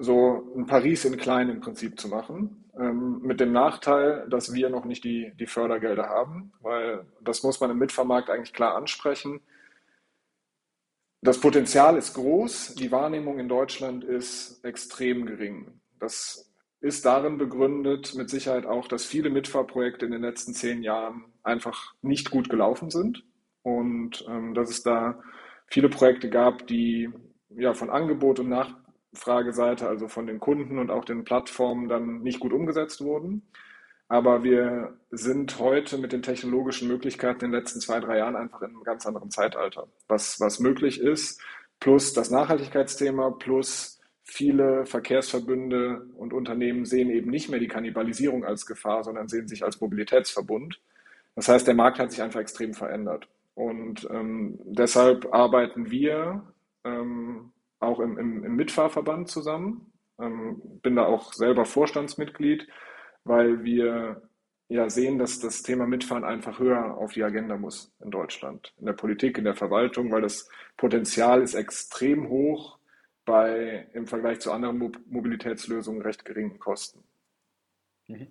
so 0.00 0.52
ein 0.56 0.66
Paris 0.66 1.04
in 1.04 1.16
klein 1.16 1.48
im 1.48 1.60
Prinzip 1.60 1.98
zu 1.98 2.08
machen. 2.08 2.64
Ähm, 2.78 3.20
mit 3.22 3.40
dem 3.40 3.52
Nachteil, 3.52 4.26
dass 4.28 4.52
wir 4.52 4.70
noch 4.70 4.84
nicht 4.84 5.04
die, 5.04 5.32
die 5.38 5.46
Fördergelder 5.46 6.08
haben, 6.08 6.52
weil 6.60 7.06
das 7.20 7.42
muss 7.42 7.60
man 7.60 7.70
im 7.70 7.78
Mitfahrmarkt 7.78 8.30
eigentlich 8.30 8.52
klar 8.52 8.76
ansprechen. 8.76 9.40
Das 11.20 11.40
Potenzial 11.40 11.96
ist 11.96 12.14
groß, 12.14 12.76
die 12.76 12.92
Wahrnehmung 12.92 13.40
in 13.40 13.48
Deutschland 13.48 14.04
ist 14.04 14.64
extrem 14.64 15.26
gering. 15.26 15.80
Das 15.98 16.52
ist 16.80 17.04
darin 17.04 17.38
begründet, 17.38 18.14
mit 18.14 18.30
Sicherheit 18.30 18.66
auch, 18.66 18.86
dass 18.86 19.04
viele 19.04 19.30
Mitfahrprojekte 19.30 20.06
in 20.06 20.12
den 20.12 20.22
letzten 20.22 20.54
zehn 20.54 20.84
Jahren 20.84 21.24
einfach 21.42 21.94
nicht 22.02 22.30
gut 22.30 22.48
gelaufen 22.48 22.90
sind 22.90 23.24
und 23.62 24.24
ähm, 24.28 24.54
dass 24.54 24.70
es 24.70 24.84
da 24.84 25.20
viele 25.66 25.88
Projekte 25.88 26.30
gab, 26.30 26.68
die 26.68 27.10
ja 27.50 27.74
von 27.74 27.90
Angebot 27.90 28.38
und 28.38 28.48
Nach 28.48 28.76
Frageseite, 29.14 29.88
also 29.88 30.08
von 30.08 30.26
den 30.26 30.40
Kunden 30.40 30.78
und 30.78 30.90
auch 30.90 31.04
den 31.04 31.24
Plattformen 31.24 31.88
dann 31.88 32.20
nicht 32.20 32.40
gut 32.40 32.52
umgesetzt 32.52 33.00
wurden. 33.00 33.42
Aber 34.08 34.42
wir 34.42 34.96
sind 35.10 35.58
heute 35.58 35.98
mit 35.98 36.12
den 36.12 36.22
technologischen 36.22 36.88
Möglichkeiten 36.88 37.44
in 37.44 37.50
den 37.52 37.60
letzten 37.60 37.80
zwei, 37.80 38.00
drei 38.00 38.18
Jahren 38.18 38.36
einfach 38.36 38.62
in 38.62 38.70
einem 38.70 38.82
ganz 38.82 39.06
anderen 39.06 39.30
Zeitalter. 39.30 39.86
Was, 40.08 40.40
was 40.40 40.60
möglich 40.60 41.00
ist, 41.00 41.42
plus 41.78 42.14
das 42.14 42.30
Nachhaltigkeitsthema, 42.30 43.30
plus 43.32 44.00
viele 44.22 44.86
Verkehrsverbünde 44.86 46.06
und 46.16 46.32
Unternehmen 46.32 46.84
sehen 46.84 47.10
eben 47.10 47.30
nicht 47.30 47.50
mehr 47.50 47.60
die 47.60 47.68
Kannibalisierung 47.68 48.44
als 48.44 48.66
Gefahr, 48.66 49.04
sondern 49.04 49.28
sehen 49.28 49.48
sich 49.48 49.64
als 49.64 49.80
Mobilitätsverbund. 49.80 50.80
Das 51.34 51.48
heißt, 51.48 51.66
der 51.66 51.74
Markt 51.74 51.98
hat 51.98 52.10
sich 52.10 52.22
einfach 52.22 52.40
extrem 52.40 52.74
verändert. 52.74 53.28
Und 53.54 54.08
ähm, 54.10 54.58
deshalb 54.64 55.32
arbeiten 55.34 55.90
wir 55.90 56.42
ähm, 56.84 57.52
auch 57.80 58.00
im, 58.00 58.18
im, 58.18 58.44
im 58.44 58.56
Mitfahrverband 58.56 59.28
zusammen. 59.28 59.92
Ähm, 60.20 60.60
bin 60.82 60.96
da 60.96 61.06
auch 61.06 61.32
selber 61.32 61.64
Vorstandsmitglied, 61.64 62.68
weil 63.24 63.62
wir 63.62 64.28
ja 64.68 64.90
sehen, 64.90 65.18
dass 65.18 65.40
das 65.40 65.62
Thema 65.62 65.86
Mitfahren 65.86 66.24
einfach 66.24 66.58
höher 66.58 66.98
auf 66.98 67.12
die 67.12 67.22
Agenda 67.22 67.56
muss 67.56 67.92
in 68.00 68.10
Deutschland, 68.10 68.74
in 68.78 68.86
der 68.86 68.92
Politik, 68.92 69.38
in 69.38 69.44
der 69.44 69.54
Verwaltung, 69.54 70.10
weil 70.10 70.22
das 70.22 70.48
Potenzial 70.76 71.42
ist 71.42 71.54
extrem 71.54 72.28
hoch 72.28 72.78
bei 73.24 73.86
im 73.92 74.06
Vergleich 74.06 74.40
zu 74.40 74.52
anderen 74.52 74.92
Mobilitätslösungen 75.08 76.02
recht 76.02 76.24
geringen 76.24 76.58
Kosten. 76.58 77.02
Mhm. 78.06 78.28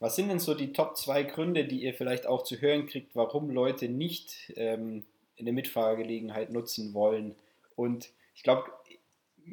Was 0.00 0.14
sind 0.14 0.28
denn 0.28 0.38
so 0.38 0.54
die 0.54 0.72
Top 0.72 0.96
zwei 0.96 1.24
Gründe, 1.24 1.64
die 1.64 1.82
ihr 1.82 1.92
vielleicht 1.92 2.26
auch 2.26 2.44
zu 2.44 2.60
hören 2.60 2.86
kriegt, 2.86 3.16
warum 3.16 3.50
Leute 3.50 3.88
nicht 3.88 4.52
ähm, 4.56 5.04
eine 5.38 5.52
Mitfahrgelegenheit 5.52 6.50
nutzen 6.50 6.94
wollen? 6.94 7.34
Und 7.74 8.10
ich 8.34 8.42
glaube, 8.42 8.70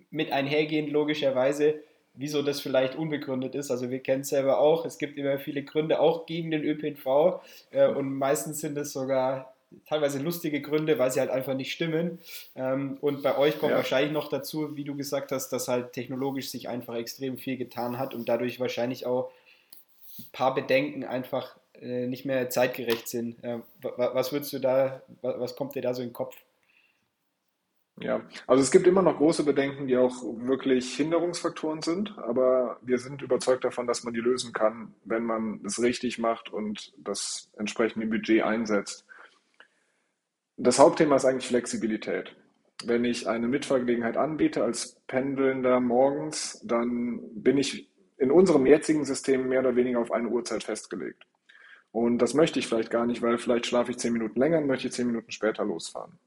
mit 0.10 0.32
einhergehend 0.32 0.92
logischerweise, 0.92 1.82
wieso 2.14 2.42
das 2.42 2.62
vielleicht 2.62 2.96
unbegründet 2.96 3.56
ist. 3.56 3.72
Also 3.72 3.90
wir 3.90 4.00
kennen 4.00 4.22
es 4.22 4.30
selber 4.30 4.60
auch, 4.60 4.86
es 4.86 4.98
gibt 4.98 5.18
immer 5.18 5.38
viele 5.40 5.64
Gründe, 5.64 6.00
auch 6.00 6.26
gegen 6.26 6.52
den 6.52 6.64
ÖPNV 6.64 7.42
äh, 7.72 7.88
und 7.88 8.14
meistens 8.18 8.60
sind 8.60 8.78
es 8.78 8.94
sogar 8.94 9.54
teilweise 9.86 10.20
lustige 10.20 10.62
Gründe, 10.62 10.98
weil 11.00 11.12
sie 11.12 11.20
halt 11.20 11.30
einfach 11.30 11.54
nicht 11.54 11.72
stimmen. 11.72 12.20
Ähm, 12.56 12.98
und 13.02 13.24
bei 13.24 13.38
euch 13.38 13.60
kommt 13.60 13.72
ja. 13.72 13.78
wahrscheinlich 13.78 14.12
noch 14.12 14.30
dazu, 14.30 14.76
wie 14.76 14.84
du 14.84 14.96
gesagt 14.96 15.32
hast, 15.32 15.50
dass 15.50 15.68
halt 15.68 15.94
technologisch 15.94 16.50
sich 16.50 16.70
einfach 16.70 16.96
extrem 16.96 17.38
viel 17.38 17.58
getan 17.58 17.98
hat 18.00 18.14
und 18.14 18.30
dadurch 18.30 18.60
wahrscheinlich 18.60 19.06
auch 19.06 19.32
ein 20.20 20.26
paar 20.32 20.56
Bedenken 20.56 21.04
einfach 21.04 21.58
äh, 21.82 22.08
nicht 22.08 22.26
mehr 22.26 22.50
zeitgerecht 22.50 23.08
sind. 23.10 23.44
Äh, 23.44 23.60
was 23.82 24.32
würdest 24.32 24.54
du 24.54 24.60
da, 24.60 25.02
was 25.22 25.56
kommt 25.56 25.76
dir 25.76 25.82
da 25.82 25.94
so 25.94 26.02
in 26.02 26.10
den 26.10 26.14
Kopf? 26.14 26.36
Ja, 28.02 28.22
also 28.46 28.62
es 28.62 28.72
gibt 28.72 28.88
immer 28.88 29.02
noch 29.02 29.18
große 29.18 29.44
Bedenken, 29.44 29.88
die 29.88 29.96
auch 29.96 30.22
wirklich 30.22 30.96
Hinderungsfaktoren 30.96 31.82
sind, 31.82 32.18
aber 32.18 32.78
wir 32.82 32.98
sind 32.98 33.22
überzeugt 33.22 33.64
davon, 33.64 33.88
dass 33.88 34.04
man 34.04 34.14
die 34.14 34.20
lösen 34.20 34.52
kann, 34.52 34.94
wenn 35.06 35.24
man 35.24 35.62
es 35.66 35.82
richtig 35.82 36.20
macht 36.20 36.52
und 36.52 36.94
das 36.98 37.50
entsprechende 37.58 38.06
Budget 38.08 38.44
einsetzt. 38.44 39.06
Das 40.58 40.78
Hauptthema 40.78 41.16
ist 41.16 41.26
eigentlich 41.26 41.48
Flexibilität. 41.48 42.36
Wenn 42.84 43.06
ich 43.06 43.30
eine 43.30 43.48
Mitfahrgelegenheit 43.48 44.18
anbiete 44.18 44.62
als 44.62 45.00
Pendelnder 45.08 45.80
morgens, 45.80 46.62
dann 46.66 47.22
bin 47.34 47.58
ich 47.58 47.90
in 48.18 48.30
unserem 48.30 48.66
jetzigen 48.66 49.06
System 49.06 49.48
mehr 49.48 49.62
oder 49.62 49.78
weniger 49.78 50.00
auf 50.00 50.12
eine 50.12 50.28
Uhrzeit 50.28 50.64
festgelegt. 50.64 51.26
Und 51.92 52.18
das 52.18 52.34
möchte 52.34 52.60
ich 52.60 52.68
vielleicht 52.68 52.90
gar 52.90 53.06
nicht, 53.06 53.22
weil 53.22 53.38
vielleicht 53.38 53.68
schlafe 53.68 53.92
ich 53.92 53.98
zehn 53.98 54.12
Minuten 54.12 54.38
länger 54.38 54.58
und 54.58 54.68
möchte 54.68 54.90
zehn 54.90 55.08
Minuten 55.08 55.32
später 55.32 55.64
losfahren. 55.64 56.20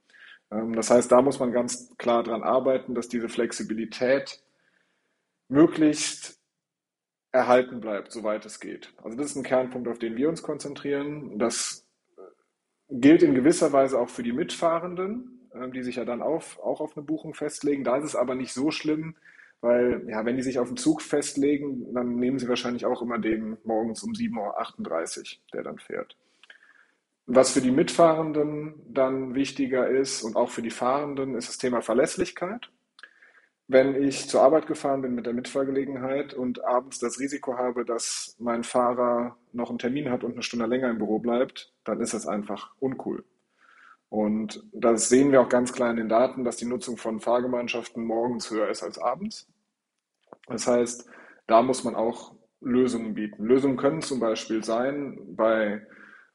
Ähm, 0.51 0.75
das 0.75 0.91
heißt, 0.91 1.11
da 1.11 1.23
muss 1.23 1.39
man 1.39 1.53
ganz 1.53 1.97
klar 1.99 2.23
dran 2.23 2.43
arbeiten, 2.43 2.95
dass 2.95 3.09
diese 3.09 3.29
Flexibilität 3.29 4.43
möglichst 5.49 6.39
erhalten 7.33 7.81
bleibt, 7.81 8.13
soweit 8.13 8.45
es 8.47 8.61
geht. 8.61 8.95
Also 9.03 9.17
das 9.17 9.27
ist 9.27 9.37
ein 9.37 9.43
Kernpunkt, 9.43 9.89
auf 9.89 9.99
den 9.99 10.17
wir 10.17 10.29
uns 10.29 10.43
konzentrieren. 10.43 11.39
Das 11.39 11.87
äh, 12.17 12.23
gilt 12.91 13.23
in 13.23 13.35
gewisser 13.35 13.73
Weise 13.73 13.99
auch 13.99 14.09
für 14.09 14.23
die 14.23 14.33
Mitfahrenden, 14.33 15.49
ähm, 15.55 15.73
die 15.73 15.83
sich 15.83 15.97
ja 15.97 16.05
dann 16.05 16.23
auf, 16.23 16.59
auch 16.61 16.81
auf 16.81 16.97
eine 16.97 17.05
Buchung 17.05 17.35
festlegen. 17.35 17.85
Da 17.85 17.97
ist 17.97 18.05
es 18.05 18.17
aber 18.17 18.35
nicht 18.35 18.53
so 18.53 18.71
schlimm, 18.71 19.17
weil 19.61 20.05
ja, 20.09 20.25
wenn 20.25 20.37
die 20.37 20.43
sich 20.43 20.59
auf 20.59 20.69
einen 20.69 20.77
Zug 20.77 21.03
festlegen, 21.03 21.93
dann 21.93 22.17
nehmen 22.17 22.39
sie 22.39 22.49
wahrscheinlich 22.49 22.87
auch 22.87 23.03
immer 23.03 23.19
den 23.19 23.59
morgens 23.65 24.03
um 24.03 24.13
7.38 24.13 25.19
Uhr, 25.19 25.39
der 25.53 25.63
dann 25.65 25.79
fährt. 25.79 26.17
Was 27.31 27.53
für 27.53 27.61
die 27.61 27.71
Mitfahrenden 27.71 28.73
dann 28.89 29.35
wichtiger 29.35 29.87
ist 29.87 30.23
und 30.23 30.35
auch 30.35 30.49
für 30.49 30.63
die 30.63 30.71
Fahrenden, 30.71 31.35
ist 31.35 31.47
das 31.47 31.59
Thema 31.59 31.83
Verlässlichkeit. 31.83 32.71
Wenn 33.67 34.03
ich 34.03 34.31
zur 34.31 34.41
Arbeit 34.41 34.67
gefahren 34.67 35.03
bin 35.03 35.15
mit 35.15 35.27
der 35.27 35.35
Mitfahrgelegenheit 35.35 36.33
und 36.33 36.65
abends 36.65 36.99
das 37.01 37.21
Risiko 37.21 37.59
habe, 37.59 37.85
dass 37.85 38.35
mein 38.39 38.65
Fahrer 38.65 39.37
noch 39.53 39.69
einen 39.69 39.79
Termin 39.79 40.09
hat 40.09 40.25
und 40.25 40.33
eine 40.33 40.43
Stunde 40.43 40.65
länger 40.65 40.89
im 40.89 40.97
Büro 40.97 41.19
bleibt, 41.19 41.75
dann 41.85 42.01
ist 42.01 42.15
das 42.15 42.27
einfach 42.27 42.73
uncool. 42.81 43.27
Und 44.09 44.65
das 44.73 45.11
sehen 45.11 45.31
wir 45.31 45.43
auch 45.43 45.51
ganz 45.51 45.75
klar 45.75 45.91
in 45.91 45.99
den 45.99 46.09
Daten, 46.09 46.45
dass 46.45 46.57
die 46.57 46.65
Nutzung 46.65 46.97
von 46.97 47.21
Fahrgemeinschaften 47.21 48.07
morgens 48.07 48.51
höher 48.51 48.71
ist 48.71 48.83
als 48.83 48.99
abends. 48.99 49.47
Das 50.47 50.67
heißt, 50.67 51.05
da 51.47 51.61
muss 51.61 51.85
man 51.85 51.95
auch 51.95 52.35
Lösungen 52.63 53.13
bieten. 53.13 53.45
Lösungen 53.45 53.77
können 53.77 54.01
zum 54.01 54.19
Beispiel 54.19 54.65
sein, 54.65 55.19
bei 55.37 55.87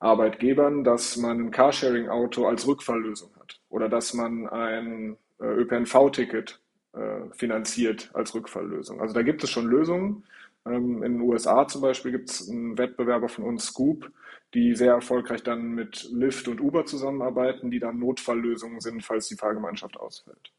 Arbeitgebern, 0.03 0.83
dass 0.83 1.17
man 1.17 1.39
ein 1.47 1.51
Carsharing-Auto 1.51 2.45
als 2.45 2.67
Rückfalllösung 2.67 3.31
hat 3.39 3.61
oder 3.69 3.89
dass 3.89 4.13
man 4.13 4.47
ein 4.49 5.17
äh, 5.39 5.45
ÖPNV-Ticket 5.45 6.61
äh, 6.93 7.21
finanziert 7.33 8.11
als 8.13 8.35
Rückfalllösung. 8.35 9.01
Also 9.01 9.13
da 9.13 9.21
gibt 9.23 9.43
es 9.43 9.49
schon 9.49 9.67
Lösungen, 9.67 10.23
Ähm, 10.65 11.03
in 11.03 11.13
den 11.13 11.21
USA 11.21 11.67
zum 11.67 11.81
Beispiel 11.81 12.11
gibt 12.11 12.29
es 12.29 12.49
einen 12.49 12.77
Wettbewerber 12.77 13.27
von 13.29 13.43
uns, 13.45 13.65
Scoop, 13.65 14.11
die 14.53 14.75
sehr 14.75 14.93
erfolgreich 14.93 15.43
dann 15.43 15.71
mit 15.73 16.07
Lyft 16.11 16.47
und 16.47 16.61
Uber 16.61 16.85
zusammenarbeiten, 16.85 17.69
die 17.71 17.79
dann 17.79 17.99
Notfalllösungen 17.99 18.79
sind, 18.81 19.03
falls 19.03 19.27
die 19.27 19.35
Fahrgemeinschaft 19.35 19.97
ausfällt. 19.97 20.53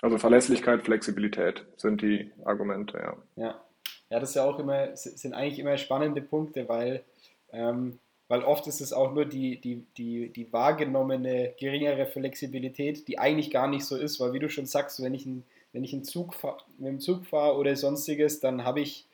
Also 0.00 0.18
Verlässlichkeit, 0.18 0.82
Flexibilität 0.84 1.66
sind 1.76 2.02
die 2.02 2.30
Argumente, 2.44 2.98
ja. 2.98 3.16
Ja, 3.36 3.64
ja 4.12 4.20
das 4.20 4.30
ist 4.30 4.34
ja 4.34 4.44
auch 4.44 4.58
immer, 4.58 4.94
sind 4.94 5.32
eigentlich 5.32 5.58
immer 5.58 5.78
spannende 5.78 6.20
Punkte, 6.20 6.68
weil, 6.68 7.02
ähm, 7.50 7.98
weil 8.28 8.42
oft 8.42 8.66
ist 8.66 8.82
es 8.82 8.92
auch 8.92 9.14
nur 9.14 9.24
die, 9.24 9.58
die, 9.58 9.86
die, 9.96 10.28
die 10.28 10.52
wahrgenommene 10.52 11.54
geringere 11.58 12.04
Flexibilität, 12.04 13.08
die 13.08 13.18
eigentlich 13.18 13.50
gar 13.50 13.68
nicht 13.68 13.86
so 13.86 13.96
ist, 13.96 14.20
weil 14.20 14.34
wie 14.34 14.38
du 14.38 14.50
schon 14.50 14.66
sagst, 14.66 15.02
wenn 15.02 15.14
ich, 15.14 15.24
ein, 15.24 15.44
wenn 15.72 15.82
ich 15.82 15.94
einen 15.94 16.04
Zug 16.04 16.34
mit 16.76 16.88
dem 16.88 17.00
Zug 17.00 17.24
fahre 17.24 17.56
oder 17.56 17.74
sonstiges, 17.74 18.38
dann 18.38 18.64
habe 18.64 18.82
ich, 18.82 19.06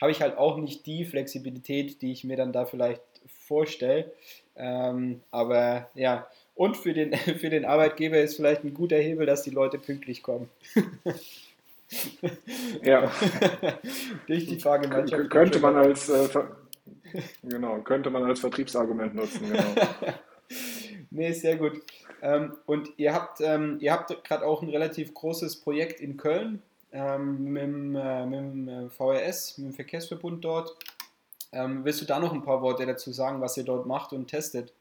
hab 0.00 0.10
ich 0.10 0.20
halt 0.20 0.36
auch 0.36 0.56
nicht 0.56 0.84
die 0.84 1.04
Flexibilität, 1.04 2.02
die 2.02 2.10
ich 2.10 2.24
mir 2.24 2.36
dann 2.36 2.52
da 2.52 2.64
vielleicht 2.64 3.02
vorstelle. 3.46 4.10
Ähm, 4.56 5.20
aber 5.30 5.88
ja, 5.94 6.26
und 6.56 6.76
für 6.76 6.92
den, 6.92 7.14
für 7.38 7.50
den 7.50 7.64
Arbeitgeber 7.64 8.18
ist 8.18 8.34
vielleicht 8.34 8.64
ein 8.64 8.74
guter 8.74 8.96
Hebel, 8.96 9.26
dass 9.26 9.44
die 9.44 9.50
Leute 9.50 9.78
pünktlich 9.78 10.24
kommen. 10.24 10.50
ja. 12.82 13.10
Durch 14.26 14.46
die 14.46 14.60
Fahrgemeinschaft. 14.60 15.30
Könnte 15.30 15.58
man 15.58 15.76
als, 15.76 16.08
äh, 16.08 16.28
genau, 17.42 17.80
könnte 17.80 18.10
man 18.10 18.24
als 18.24 18.40
Vertriebsargument 18.40 19.14
nutzen, 19.14 19.50
genau. 19.50 20.12
nee, 21.10 21.32
sehr 21.32 21.56
gut. 21.56 21.82
Ähm, 22.22 22.56
und 22.66 22.90
ihr 22.96 23.14
habt, 23.14 23.40
ähm, 23.40 23.78
ihr 23.80 23.92
habt 23.92 24.24
gerade 24.24 24.46
auch 24.46 24.62
ein 24.62 24.68
relativ 24.68 25.14
großes 25.14 25.60
Projekt 25.60 26.00
in 26.00 26.16
Köln 26.16 26.62
ähm, 26.92 27.44
mit, 27.44 27.62
dem, 27.62 27.96
äh, 27.96 28.26
mit 28.26 28.38
dem 28.38 28.68
äh, 28.68 28.90
VRS, 28.90 29.58
mit 29.58 29.68
dem 29.68 29.74
Verkehrsverbund 29.74 30.44
dort. 30.44 30.76
Ähm, 31.52 31.84
willst 31.84 32.00
du 32.00 32.04
da 32.04 32.20
noch 32.20 32.32
ein 32.32 32.42
paar 32.42 32.62
Worte 32.62 32.86
dazu 32.86 33.12
sagen, 33.12 33.40
was 33.40 33.56
ihr 33.56 33.64
dort 33.64 33.86
macht 33.86 34.12
und 34.12 34.28
testet? 34.28 34.72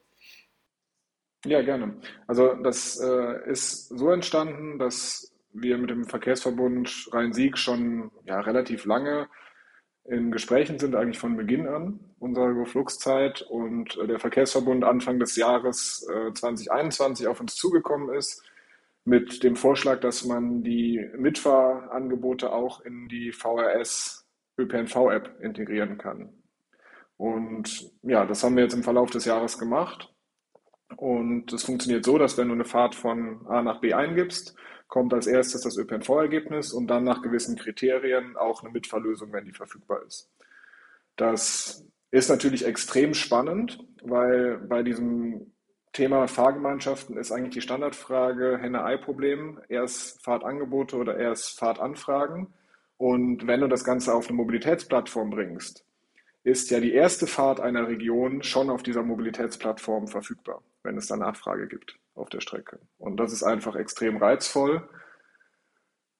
Ja, 1.45 1.61
gerne. 1.61 1.95
Also 2.27 2.53
das 2.55 2.99
äh, 2.99 3.49
ist 3.49 3.87
so 3.87 4.11
entstanden, 4.11 4.77
dass 4.77 5.31
wir 5.53 5.77
mit 5.77 5.89
dem 5.89 6.05
Verkehrsverbund 6.05 7.09
Rhein-Sieg 7.11 7.57
schon 7.57 8.11
ja, 8.25 8.39
relativ 8.39 8.85
lange 8.85 9.27
in 10.05 10.31
Gesprächen 10.31 10.79
sind, 10.79 10.95
eigentlich 10.95 11.19
von 11.19 11.37
Beginn 11.37 11.67
an 11.67 11.99
unserer 12.19 12.49
Überflugszeit 12.49 13.41
und 13.43 13.97
äh, 13.97 14.07
der 14.07 14.19
Verkehrsverbund 14.19 14.83
Anfang 14.83 15.19
des 15.19 15.35
Jahres 15.35 16.07
äh, 16.09 16.33
2021 16.33 17.27
auf 17.27 17.39
uns 17.39 17.55
zugekommen 17.55 18.15
ist 18.15 18.43
mit 19.05 19.43
dem 19.43 19.55
Vorschlag, 19.55 20.01
dass 20.01 20.25
man 20.25 20.63
die 20.63 20.99
Mitfahrangebote 21.17 22.51
auch 22.51 22.81
in 22.81 23.07
die 23.07 23.31
VRS 23.31 24.27
ÖPNV-App 24.57 25.39
integrieren 25.41 25.97
kann. 25.97 26.29
Und 27.17 27.91
ja, 28.01 28.25
das 28.25 28.43
haben 28.43 28.55
wir 28.55 28.63
jetzt 28.63 28.73
im 28.73 28.83
Verlauf 28.83 29.09
des 29.09 29.25
Jahres 29.25 29.57
gemacht 29.57 30.13
und 30.97 31.53
es 31.53 31.63
funktioniert 31.63 32.05
so, 32.05 32.17
dass 32.17 32.37
wenn 32.37 32.47
du 32.47 32.53
eine 32.53 32.65
Fahrt 32.65 32.95
von 32.95 33.45
A 33.47 33.61
nach 33.61 33.79
B 33.79 33.93
eingibst, 33.93 34.55
kommt 34.87 35.13
als 35.13 35.27
erstes 35.27 35.61
das 35.61 35.77
ÖPNV-Ergebnis 35.77 36.73
und 36.73 36.87
dann 36.87 37.03
nach 37.03 37.21
gewissen 37.21 37.55
Kriterien 37.55 38.35
auch 38.35 38.63
eine 38.63 38.71
Mitfahrlösung, 38.71 39.31
wenn 39.31 39.45
die 39.45 39.53
verfügbar 39.53 40.01
ist. 40.05 40.29
Das 41.15 41.85
ist 42.11 42.29
natürlich 42.29 42.65
extrem 42.65 43.13
spannend, 43.13 43.85
weil 44.01 44.57
bei 44.57 44.81
diesem 44.81 45.53
Thema 45.93 46.27
Fahrgemeinschaften 46.27 47.17
ist 47.17 47.31
eigentlich 47.31 47.55
die 47.55 47.61
Standardfrage 47.61 48.57
Henne-Ei-Problem. 48.59 49.59
Erst 49.69 50.23
Fahrtangebote 50.23 50.95
oder 50.97 51.17
erst 51.17 51.59
Fahrtanfragen. 51.59 52.53
Und 52.97 53.47
wenn 53.47 53.61
du 53.61 53.67
das 53.67 53.83
Ganze 53.83 54.13
auf 54.13 54.27
eine 54.27 54.37
Mobilitätsplattform 54.37 55.29
bringst, 55.29 55.85
ist 56.43 56.71
ja 56.71 56.79
die 56.79 56.93
erste 56.93 57.27
Fahrt 57.27 57.59
einer 57.59 57.87
Region 57.87 58.43
schon 58.43 58.69
auf 58.69 58.83
dieser 58.83 59.03
Mobilitätsplattform 59.03 60.07
verfügbar 60.07 60.61
wenn 60.83 60.97
es 60.97 61.07
da 61.07 61.17
Nachfrage 61.17 61.67
gibt 61.67 61.97
auf 62.15 62.29
der 62.29 62.41
Strecke. 62.41 62.79
Und 62.97 63.17
das 63.17 63.31
ist 63.31 63.43
einfach 63.43 63.75
extrem 63.75 64.17
reizvoll. 64.17 64.87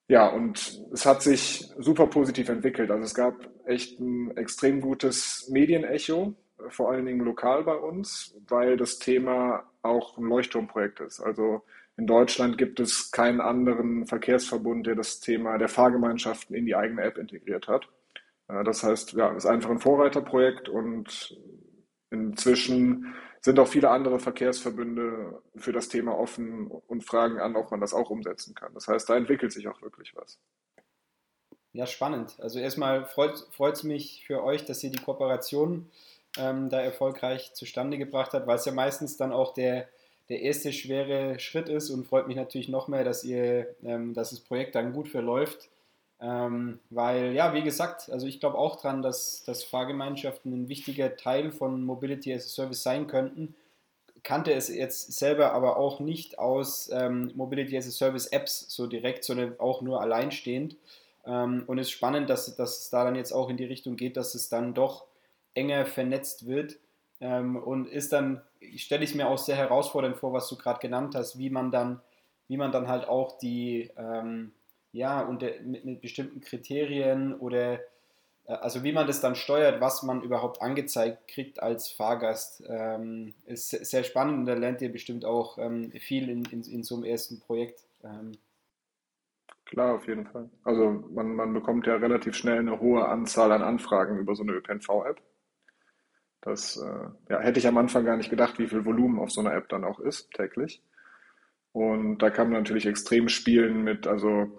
Ja, 0.07 0.27
und 0.27 0.81
es 0.91 1.05
hat 1.05 1.21
sich 1.21 1.69
super 1.77 2.07
positiv 2.07 2.49
entwickelt. 2.49 2.89
Also 2.89 3.03
es 3.03 3.13
gab 3.13 3.35
echt 3.65 3.99
ein 3.99 4.35
extrem 4.37 4.81
gutes 4.81 5.49
Medienecho, 5.49 6.33
vor 6.69 6.91
allen 6.91 7.05
Dingen 7.05 7.23
lokal 7.23 7.63
bei 7.63 7.75
uns, 7.75 8.35
weil 8.47 8.75
das 8.75 8.99
Thema 8.99 9.63
auch 9.81 10.17
ein 10.17 10.25
Leuchtturmprojekt 10.25 10.99
ist. 10.99 11.19
Also 11.19 11.63
in 11.95 12.07
Deutschland 12.07 12.57
gibt 12.57 12.79
es 12.79 13.11
keinen 13.11 13.39
anderen 13.39 14.07
Verkehrsverbund, 14.07 14.87
der 14.87 14.95
das 14.95 15.19
Thema 15.19 15.57
der 15.57 15.69
Fahrgemeinschaften 15.69 16.55
in 16.55 16.65
die 16.65 16.75
eigene 16.75 17.03
App 17.03 17.17
integriert 17.17 17.67
hat. 17.67 17.87
Das 18.49 18.83
heißt, 18.83 19.13
ja, 19.13 19.31
es 19.31 19.45
ist 19.45 19.49
einfach 19.49 19.69
ein 19.69 19.79
Vorreiterprojekt 19.79 20.69
und 20.69 21.37
inzwischen 22.09 23.13
sind 23.41 23.59
auch 23.59 23.67
viele 23.67 23.91
andere 23.91 24.19
Verkehrsverbünde 24.19 25.41
für 25.55 25.71
das 25.71 25.87
Thema 25.87 26.17
offen 26.17 26.67
und 26.67 27.05
fragen 27.05 27.39
an, 27.39 27.55
ob 27.55 27.69
man 27.69 27.79
das 27.79 27.93
auch 27.93 28.09
umsetzen 28.09 28.55
kann. 28.55 28.73
Das 28.73 28.87
heißt, 28.87 29.07
da 29.07 29.15
entwickelt 29.15 29.53
sich 29.53 29.67
auch 29.67 29.81
wirklich 29.83 30.15
was. 30.15 30.39
Ja, 31.73 31.85
spannend. 31.85 32.35
Also 32.39 32.59
erstmal 32.59 33.05
freut 33.05 33.45
es 33.61 33.83
mich 33.83 34.25
für 34.25 34.43
euch, 34.43 34.65
dass 34.65 34.83
ihr 34.83 34.89
die 34.89 35.01
Kooperation 35.01 35.87
ähm, 36.37 36.69
da 36.69 36.81
erfolgreich 36.81 37.53
zustande 37.53 37.99
gebracht 37.99 38.33
habt, 38.33 38.47
weil 38.47 38.57
es 38.57 38.65
ja 38.65 38.71
meistens 38.71 39.15
dann 39.15 39.31
auch 39.31 39.53
der, 39.53 39.87
der 40.29 40.41
erste 40.41 40.73
schwere 40.73 41.39
Schritt 41.39 41.69
ist 41.69 41.91
und 41.91 42.07
freut 42.07 42.27
mich 42.27 42.35
natürlich 42.35 42.67
noch 42.67 42.87
mehr, 42.87 43.03
dass 43.03 43.23
ihr, 43.23 43.75
ähm, 43.83 44.15
dass 44.15 44.31
das 44.31 44.39
Projekt 44.39 44.73
dann 44.73 44.91
gut 44.91 45.07
verläuft 45.07 45.69
ähm, 46.21 46.79
weil, 46.89 47.33
ja, 47.33 47.53
wie 47.53 47.63
gesagt, 47.63 48.09
also 48.11 48.27
ich 48.27 48.39
glaube 48.39 48.57
auch 48.57 48.81
dran, 48.81 49.01
dass, 49.01 49.43
dass 49.45 49.63
Fahrgemeinschaften 49.63 50.51
ein 50.51 50.67
wichtiger 50.67 51.15
Teil 51.15 51.51
von 51.51 51.83
Mobility 51.83 52.33
as 52.33 52.45
a 52.45 52.49
Service 52.49 52.83
sein 52.83 53.07
könnten. 53.07 53.55
Kannte 54.23 54.53
es 54.53 54.67
jetzt 54.67 55.13
selber 55.13 55.53
aber 55.53 55.77
auch 55.77 56.01
nicht 56.01 56.37
aus 56.37 56.89
ähm, 56.91 57.31
Mobility 57.35 57.77
as 57.77 57.87
a 57.87 57.91
Service 57.91 58.27
Apps 58.27 58.65
so 58.67 58.87
direkt, 58.87 59.23
sondern 59.23 59.57
auch 59.59 59.81
nur 59.81 60.01
alleinstehend. 60.01 60.75
Ähm, 61.25 61.63
und 61.67 61.77
es 61.77 61.87
ist 61.87 61.91
spannend, 61.91 62.29
dass, 62.29 62.53
dass 62.57 62.81
es 62.81 62.89
da 62.89 63.05
dann 63.05 63.15
jetzt 63.15 63.31
auch 63.31 63.49
in 63.49 63.55
die 63.55 63.65
Richtung 63.65 63.95
geht, 63.95 64.17
dass 64.17 64.35
es 64.35 64.49
dann 64.49 64.73
doch 64.73 65.05
enger 65.53 65.85
vernetzt 65.85 66.47
wird. 66.47 66.77
Ähm, 67.21 67.55
und 67.55 67.87
ist 67.87 68.11
dann, 68.11 68.41
stelle 68.75 69.05
ich 69.05 69.15
mir 69.15 69.29
auch 69.29 69.37
sehr 69.37 69.55
herausfordernd 69.55 70.17
vor, 70.17 70.33
was 70.33 70.49
du 70.49 70.57
gerade 70.57 70.79
genannt 70.79 71.15
hast, 71.15 71.37
wie 71.37 71.49
man 71.49 71.71
dann, 71.71 72.01
wie 72.49 72.57
man 72.57 72.73
dann 72.73 72.89
halt 72.89 73.07
auch 73.07 73.37
die, 73.37 73.89
ähm, 73.97 74.51
ja, 74.91 75.21
und 75.21 75.41
mit, 75.41 75.85
mit 75.85 76.01
bestimmten 76.01 76.41
Kriterien 76.41 77.33
oder 77.35 77.79
äh, 78.49 78.53
also 78.53 78.83
wie 78.83 78.91
man 78.91 79.07
das 79.07 79.21
dann 79.21 79.35
steuert, 79.35 79.79
was 79.79 80.03
man 80.03 80.21
überhaupt 80.21 80.61
angezeigt 80.61 81.27
kriegt 81.27 81.61
als 81.61 81.89
Fahrgast, 81.89 82.63
ähm, 82.67 83.33
ist 83.45 83.69
sehr 83.69 84.03
spannend 84.03 84.39
und 84.39 84.45
da 84.45 84.53
lernt 84.55 84.81
ihr 84.81 84.91
bestimmt 84.91 85.23
auch 85.23 85.57
ähm, 85.57 85.91
viel 85.91 86.29
in, 86.29 86.45
in, 86.45 86.63
in, 86.63 86.83
so 86.83 86.95
einem 86.95 87.05
ersten 87.05 87.39
Projekt. 87.39 87.85
Ähm. 88.03 88.31
Klar, 89.65 89.95
auf 89.95 90.07
jeden 90.07 90.25
Fall. 90.25 90.49
Also 90.63 91.03
man, 91.11 91.35
man 91.35 91.53
bekommt 91.53 91.85
ja 91.85 91.95
relativ 91.95 92.35
schnell 92.35 92.59
eine 92.59 92.79
hohe 92.79 93.07
Anzahl 93.07 93.51
an 93.51 93.61
Anfragen 93.61 94.17
über 94.17 94.35
so 94.35 94.41
eine 94.43 94.53
ÖPNV-App. 94.53 95.21
Das 96.41 96.77
äh, 96.77 97.09
ja, 97.29 97.39
hätte 97.39 97.59
ich 97.59 97.67
am 97.67 97.77
Anfang 97.77 98.05
gar 98.05 98.17
nicht 98.17 98.29
gedacht, 98.29 98.57
wie 98.57 98.67
viel 98.67 98.85
Volumen 98.85 99.19
auf 99.19 99.29
so 99.29 99.41
einer 99.41 99.53
App 99.53 99.69
dann 99.69 99.83
auch 99.83 99.99
ist 99.99 100.31
täglich. 100.31 100.81
Und 101.79 102.17
da 102.17 102.29
kann 102.29 102.49
man 102.49 102.63
natürlich 102.63 102.87
extrem 102.87 103.29
spielen 103.29 103.85
mit, 103.85 104.05
also 104.05 104.51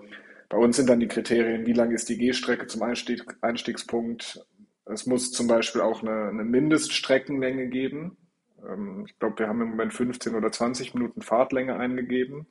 bei 0.48 0.56
uns 0.56 0.76
sind 0.76 0.88
dann 0.88 1.00
die 1.00 1.06
Kriterien, 1.06 1.66
wie 1.66 1.74
lang 1.74 1.90
ist 1.90 2.08
die 2.08 2.16
Gehstrecke 2.16 2.66
zum 2.66 2.82
Einstieg, 2.82 3.22
Einstiegspunkt. 3.42 4.42
Es 4.86 5.04
muss 5.04 5.30
zum 5.30 5.46
Beispiel 5.46 5.82
auch 5.82 6.02
eine, 6.02 6.30
eine 6.30 6.44
Mindeststreckenlänge 6.44 7.66
geben. 7.66 8.16
Ähm, 8.66 9.04
ich 9.06 9.18
glaube, 9.18 9.40
wir 9.40 9.48
haben 9.48 9.60
im 9.60 9.68
Moment 9.68 9.92
15 9.92 10.34
oder 10.34 10.50
20 10.50 10.94
Minuten 10.94 11.20
Fahrtlänge 11.20 11.76
eingegeben, 11.76 12.46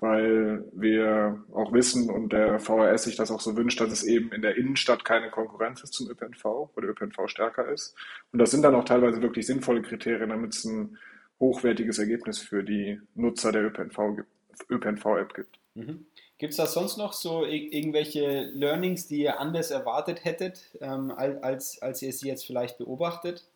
weil 0.00 0.64
wir 0.72 1.44
auch 1.52 1.72
wissen 1.72 2.10
und 2.10 2.32
der 2.32 2.58
VRS 2.58 3.04
sich 3.04 3.14
das 3.14 3.30
auch 3.30 3.40
so 3.40 3.56
wünscht, 3.56 3.80
dass 3.80 3.92
es 3.92 4.02
eben 4.02 4.32
in 4.32 4.42
der 4.42 4.56
Innenstadt 4.56 5.04
keine 5.04 5.30
Konkurrenz 5.30 5.84
ist 5.84 5.92
zum 5.92 6.10
ÖPNV, 6.10 6.44
wo 6.44 6.80
der 6.80 6.90
ÖPNV 6.90 7.28
stärker 7.28 7.68
ist. 7.68 7.94
Und 8.32 8.40
das 8.40 8.50
sind 8.50 8.62
dann 8.62 8.74
auch 8.74 8.84
teilweise 8.84 9.22
wirklich 9.22 9.46
sinnvolle 9.46 9.82
Kriterien, 9.82 10.30
damit 10.30 10.56
es 10.56 10.64
ein 10.64 10.98
hochwertiges 11.40 11.98
Ergebnis 11.98 12.38
für 12.38 12.62
die 12.62 13.00
Nutzer 13.14 13.52
der 13.52 13.64
ÖPNV-App 13.64 14.26
ÖPNV 14.70 15.04
gibt. 15.34 15.58
Mhm. 15.74 16.06
Gibt 16.38 16.52
es 16.52 16.56
da 16.56 16.66
sonst 16.66 16.96
noch 16.96 17.12
so 17.12 17.44
irgendwelche 17.44 18.42
Learnings, 18.54 19.06
die 19.08 19.22
ihr 19.22 19.40
anders 19.40 19.70
erwartet 19.70 20.24
hättet, 20.24 20.70
ähm, 20.80 21.10
als, 21.10 21.80
als 21.82 22.02
ihr 22.02 22.12
sie 22.12 22.28
jetzt 22.28 22.46
vielleicht 22.46 22.78
beobachtet? 22.78 23.48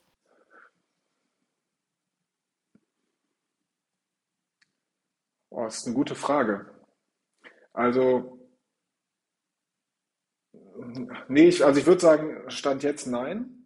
Oh, 5.50 5.64
das 5.64 5.78
ist 5.78 5.86
eine 5.86 5.94
gute 5.94 6.14
Frage. 6.14 6.66
Also, 7.72 8.38
nee, 11.28 11.48
ich, 11.48 11.64
also 11.64 11.78
ich 11.78 11.86
würde 11.86 12.00
sagen, 12.00 12.50
Stand 12.50 12.82
jetzt 12.82 13.06
nein 13.06 13.61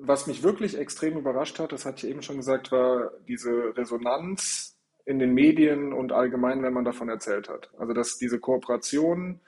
was 0.00 0.26
mich 0.26 0.42
wirklich 0.42 0.78
extrem 0.78 1.18
überrascht 1.18 1.58
hat, 1.58 1.72
das 1.72 1.84
hatte 1.84 2.06
ich 2.06 2.12
eben 2.12 2.22
schon 2.22 2.36
gesagt, 2.36 2.70
war 2.70 3.12
diese 3.26 3.76
Resonanz 3.76 4.76
in 5.04 5.18
den 5.18 5.34
Medien 5.34 5.92
und 5.92 6.12
allgemein, 6.12 6.62
wenn 6.62 6.72
man 6.72 6.84
davon 6.84 7.08
erzählt 7.08 7.48
hat. 7.48 7.70
Also 7.78 7.92
dass 7.92 8.18
diese 8.18 8.38
Kooperation 8.38 9.40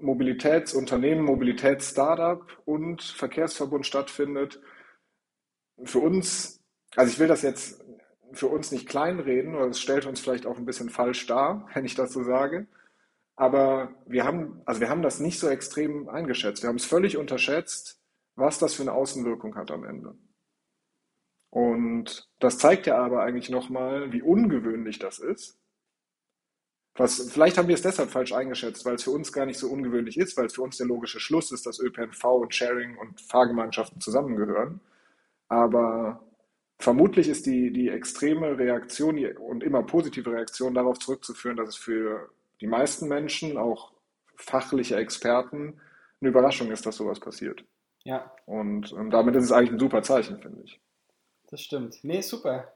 Mobilitätsunternehmen, 0.00 1.24
Mobilitätsstartup 1.24 2.62
und 2.64 3.02
Verkehrsverbund 3.02 3.86
stattfindet. 3.86 4.60
Für 5.84 5.98
uns, 5.98 6.60
also 6.96 7.12
ich 7.12 7.18
will 7.18 7.28
das 7.28 7.42
jetzt 7.42 7.84
für 8.32 8.46
uns 8.46 8.70
nicht 8.72 8.88
kleinreden, 8.88 9.54
oder 9.54 9.66
es 9.66 9.80
stellt 9.80 10.06
uns 10.06 10.20
vielleicht 10.20 10.46
auch 10.46 10.56
ein 10.56 10.66
bisschen 10.66 10.88
falsch 10.88 11.26
dar, 11.26 11.68
wenn 11.74 11.84
ich 11.84 11.94
das 11.94 12.12
so 12.12 12.22
sage. 12.22 12.66
Aber 13.36 13.94
wir 14.06 14.24
haben, 14.24 14.62
also 14.66 14.80
wir 14.80 14.90
haben 14.90 15.02
das 15.02 15.20
nicht 15.20 15.38
so 15.38 15.48
extrem 15.48 16.08
eingeschätzt. 16.08 16.62
Wir 16.62 16.68
haben 16.68 16.76
es 16.76 16.84
völlig 16.84 17.16
unterschätzt, 17.16 17.99
was 18.40 18.58
das 18.58 18.74
für 18.74 18.82
eine 18.82 18.92
Außenwirkung 18.92 19.54
hat 19.56 19.70
am 19.70 19.84
Ende. 19.84 20.16
Und 21.50 22.28
das 22.38 22.58
zeigt 22.58 22.86
ja 22.86 22.98
aber 22.98 23.22
eigentlich 23.22 23.50
nochmal, 23.50 24.12
wie 24.12 24.22
ungewöhnlich 24.22 24.98
das 24.98 25.18
ist. 25.18 25.58
Was, 26.94 27.30
vielleicht 27.30 27.56
haben 27.56 27.68
wir 27.68 27.74
es 27.74 27.82
deshalb 27.82 28.10
falsch 28.10 28.32
eingeschätzt, 28.32 28.84
weil 28.84 28.96
es 28.96 29.04
für 29.04 29.10
uns 29.10 29.32
gar 29.32 29.46
nicht 29.46 29.58
so 29.58 29.68
ungewöhnlich 29.70 30.16
ist, 30.18 30.36
weil 30.36 30.46
es 30.46 30.54
für 30.54 30.62
uns 30.62 30.76
der 30.76 30.86
logische 30.86 31.20
Schluss 31.20 31.52
ist, 31.52 31.66
dass 31.66 31.80
ÖPNV 31.80 32.24
und 32.24 32.54
Sharing 32.54 32.96
und 32.98 33.20
Fahrgemeinschaften 33.20 34.00
zusammengehören. 34.00 34.80
Aber 35.48 36.22
vermutlich 36.78 37.28
ist 37.28 37.46
die, 37.46 37.72
die 37.72 37.88
extreme 37.88 38.58
Reaktion 38.58 39.24
und 39.36 39.62
immer 39.64 39.82
positive 39.82 40.30
Reaktion 40.32 40.74
darauf 40.74 40.98
zurückzuführen, 40.98 41.56
dass 41.56 41.70
es 41.70 41.76
für 41.76 42.30
die 42.60 42.66
meisten 42.66 43.08
Menschen, 43.08 43.56
auch 43.56 43.92
fachliche 44.36 44.96
Experten, 44.96 45.80
eine 46.20 46.30
Überraschung 46.30 46.70
ist, 46.70 46.86
dass 46.86 46.96
sowas 46.96 47.20
passiert. 47.20 47.64
Ja. 48.04 48.30
Und, 48.46 48.92
und 48.92 49.10
damit 49.10 49.34
ist 49.36 49.44
es 49.44 49.52
eigentlich 49.52 49.72
ein 49.72 49.78
super 49.78 50.02
Zeichen, 50.02 50.38
finde 50.40 50.62
ich. 50.64 50.80
Das 51.48 51.60
stimmt. 51.60 51.98
Nee, 52.02 52.20
super. 52.20 52.72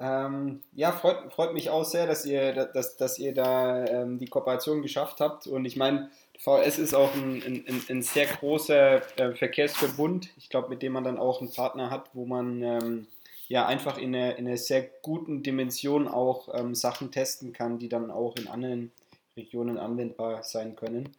Ähm, 0.00 0.62
ja, 0.72 0.92
freut, 0.92 1.32
freut 1.32 1.54
mich 1.54 1.70
auch 1.70 1.84
sehr, 1.84 2.06
dass 2.06 2.26
ihr, 2.26 2.52
dass, 2.52 2.96
dass 2.96 3.18
ihr 3.18 3.32
da 3.32 3.84
ähm, 3.86 4.18
die 4.18 4.26
Kooperation 4.26 4.82
geschafft 4.82 5.20
habt. 5.20 5.46
Und 5.46 5.64
ich 5.64 5.76
meine, 5.76 6.10
VS 6.38 6.78
ist 6.78 6.94
auch 6.94 7.14
ein, 7.14 7.64
ein, 7.66 7.84
ein 7.88 8.02
sehr 8.02 8.26
großer 8.26 9.18
äh, 9.18 9.34
Verkehrsverbund, 9.34 10.30
ich 10.36 10.48
glaube, 10.48 10.68
mit 10.68 10.82
dem 10.82 10.92
man 10.92 11.04
dann 11.04 11.18
auch 11.18 11.40
einen 11.40 11.52
Partner 11.52 11.90
hat, 11.90 12.10
wo 12.12 12.26
man 12.26 12.62
ähm, 12.62 13.06
ja 13.46 13.66
einfach 13.66 13.96
in 13.96 14.14
einer, 14.14 14.36
in 14.36 14.48
einer 14.48 14.56
sehr 14.56 14.82
guten 14.82 15.42
Dimension 15.42 16.08
auch 16.08 16.52
ähm, 16.54 16.74
Sachen 16.74 17.12
testen 17.12 17.52
kann, 17.52 17.78
die 17.78 17.88
dann 17.88 18.10
auch 18.10 18.36
in 18.36 18.48
anderen 18.48 18.90
Regionen 19.36 19.78
anwendbar 19.78 20.42
sein 20.42 20.74
können. 20.74 21.10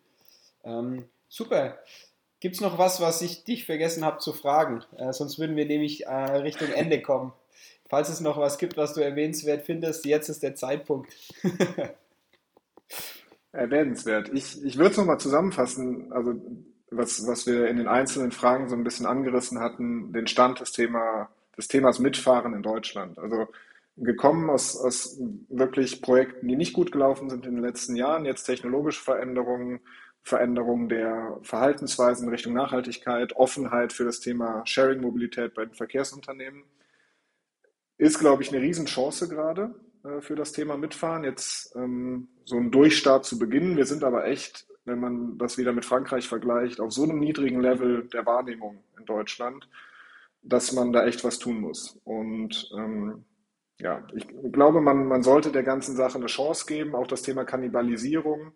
Ähm, 0.64 1.06
super. 1.30 1.80
Gibt 2.46 2.58
es 2.58 2.62
noch 2.62 2.78
was, 2.78 3.02
was 3.02 3.24
ich 3.24 3.44
dich 3.44 3.66
vergessen 3.66 4.06
habe 4.06 4.20
zu 4.20 4.32
fragen? 4.32 4.84
Äh, 4.98 5.12
sonst 5.14 5.40
würden 5.40 5.56
wir 5.56 5.66
nämlich 5.66 6.06
äh, 6.06 6.14
Richtung 6.14 6.68
Ende 6.68 7.02
kommen. 7.02 7.34
Falls 7.90 8.08
es 8.10 8.22
noch 8.22 8.38
was 8.38 8.60
gibt, 8.60 8.78
was 8.78 8.94
du 8.94 9.02
erwähnenswert 9.02 9.66
findest, 9.66 10.06
jetzt 10.06 10.30
ist 10.30 10.44
der 10.44 10.54
Zeitpunkt. 10.54 11.12
Erwähnenswert. 13.52 14.30
Ich, 14.32 14.64
ich 14.64 14.78
würde 14.78 14.92
es 14.92 14.98
nochmal 14.98 15.20
zusammenfassen, 15.20 16.14
also 16.14 16.36
was, 16.92 17.26
was 17.26 17.48
wir 17.48 17.68
in 17.68 17.78
den 17.78 17.88
einzelnen 17.88 18.32
Fragen 18.32 18.70
so 18.70 18.76
ein 18.76 18.84
bisschen 18.84 19.08
angerissen 19.08 19.60
hatten, 19.60 20.14
den 20.14 20.28
Stand 20.28 20.60
des, 20.60 20.72
Thema, 20.72 21.30
des 21.58 21.68
Themas 21.68 21.98
Mitfahren 21.98 22.54
in 22.54 22.62
Deutschland. 22.62 23.18
Also 23.18 23.48
gekommen 23.98 24.52
aus, 24.52 24.78
aus 24.78 25.18
wirklich 25.50 26.00
Projekten, 26.04 26.48
die 26.48 26.58
nicht 26.58 26.74
gut 26.74 26.92
gelaufen 26.92 27.28
sind 27.32 27.48
in 27.48 27.56
den 27.56 27.64
letzten 27.64 27.96
Jahren, 27.96 28.24
jetzt 28.24 28.44
technologische 28.44 29.02
Veränderungen, 29.02 29.80
Veränderung 30.26 30.90
der 30.90 31.38
Verhaltensweisen 31.44 32.26
in 32.26 32.34
Richtung 32.34 32.54
Nachhaltigkeit, 32.54 33.36
Offenheit 33.36 33.94
für 33.94 34.06
das 34.06 34.20
Thema 34.20 34.66
Sharing-Mobilität 34.66 35.54
bei 35.54 35.66
den 35.66 35.76
Verkehrsunternehmen. 35.76 36.64
Ist, 38.00 38.18
glaube 38.18 38.42
ich, 38.42 38.50
eine 38.50 38.60
Riesenchance 38.60 39.30
gerade 39.30 39.76
äh, 40.04 40.22
für 40.22 40.36
das 40.36 40.52
Thema 40.52 40.78
Mitfahren, 40.78 41.24
jetzt 41.24 41.76
ähm, 41.76 42.28
so 42.44 42.58
einen 42.58 42.72
Durchstart 42.72 43.24
zu 43.24 43.38
beginnen. 43.38 43.78
Wir 43.78 43.86
sind 43.86 44.04
aber 44.04 44.26
echt, 44.26 44.66
wenn 44.84 45.00
man 45.00 45.38
das 45.38 45.60
wieder 45.60 45.74
mit 45.74 45.86
Frankreich 45.86 46.28
vergleicht, 46.28 46.80
auf 46.80 46.92
so 46.92 47.04
einem 47.04 47.20
niedrigen 47.20 47.62
Level 47.62 48.08
der 48.12 48.26
Wahrnehmung 48.26 48.84
in 48.98 49.06
Deutschland, 49.06 49.70
dass 50.42 50.72
man 50.74 50.92
da 50.92 51.06
echt 51.06 51.24
was 51.24 51.38
tun 51.38 51.62
muss. 51.62 52.00
Und 52.04 52.72
ähm, 52.76 53.24
ja, 53.80 54.04
ich 54.16 54.26
glaube, 54.52 54.82
man, 54.82 55.06
man 55.06 55.22
sollte 55.22 55.52
der 55.52 55.64
ganzen 55.64 55.96
Sache 55.96 56.18
eine 56.18 56.26
Chance 56.26 56.66
geben. 56.66 56.96
Auch 56.96 57.08
das 57.08 57.22
Thema 57.22 57.46
Kannibalisierung 57.46 58.54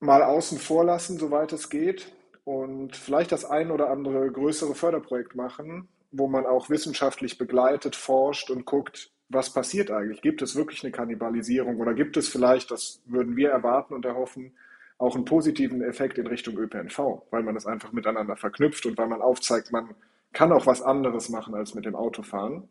mal 0.00 0.22
außen 0.22 0.58
vor 0.58 0.84
lassen, 0.84 1.18
soweit 1.18 1.52
es 1.52 1.70
geht, 1.70 2.12
und 2.46 2.94
vielleicht 2.94 3.32
das 3.32 3.44
ein 3.44 3.72
oder 3.72 3.90
andere 3.90 4.30
größere 4.30 4.76
Förderprojekt 4.76 5.34
machen, 5.34 5.88
wo 6.12 6.28
man 6.28 6.46
auch 6.46 6.70
wissenschaftlich 6.70 7.38
begleitet, 7.38 7.96
forscht 7.96 8.50
und 8.50 8.64
guckt, 8.64 9.10
was 9.28 9.52
passiert 9.52 9.90
eigentlich? 9.90 10.22
Gibt 10.22 10.42
es 10.42 10.54
wirklich 10.54 10.84
eine 10.84 10.92
Kannibalisierung 10.92 11.80
oder 11.80 11.92
gibt 11.92 12.16
es 12.16 12.28
vielleicht, 12.28 12.70
das 12.70 13.02
würden 13.04 13.34
wir 13.34 13.50
erwarten 13.50 13.94
und 13.94 14.04
erhoffen, 14.04 14.52
auch 14.96 15.16
einen 15.16 15.24
positiven 15.24 15.82
Effekt 15.82 16.18
in 16.18 16.28
Richtung 16.28 16.56
ÖPNV, 16.56 17.22
weil 17.30 17.42
man 17.42 17.56
es 17.56 17.66
einfach 17.66 17.90
miteinander 17.90 18.36
verknüpft 18.36 18.86
und 18.86 18.96
weil 18.96 19.08
man 19.08 19.22
aufzeigt, 19.22 19.72
man 19.72 19.96
kann 20.32 20.52
auch 20.52 20.66
was 20.66 20.82
anderes 20.82 21.28
machen 21.28 21.54
als 21.56 21.74
mit 21.74 21.84
dem 21.84 21.96
Auto 21.96 22.22
fahren. 22.22 22.68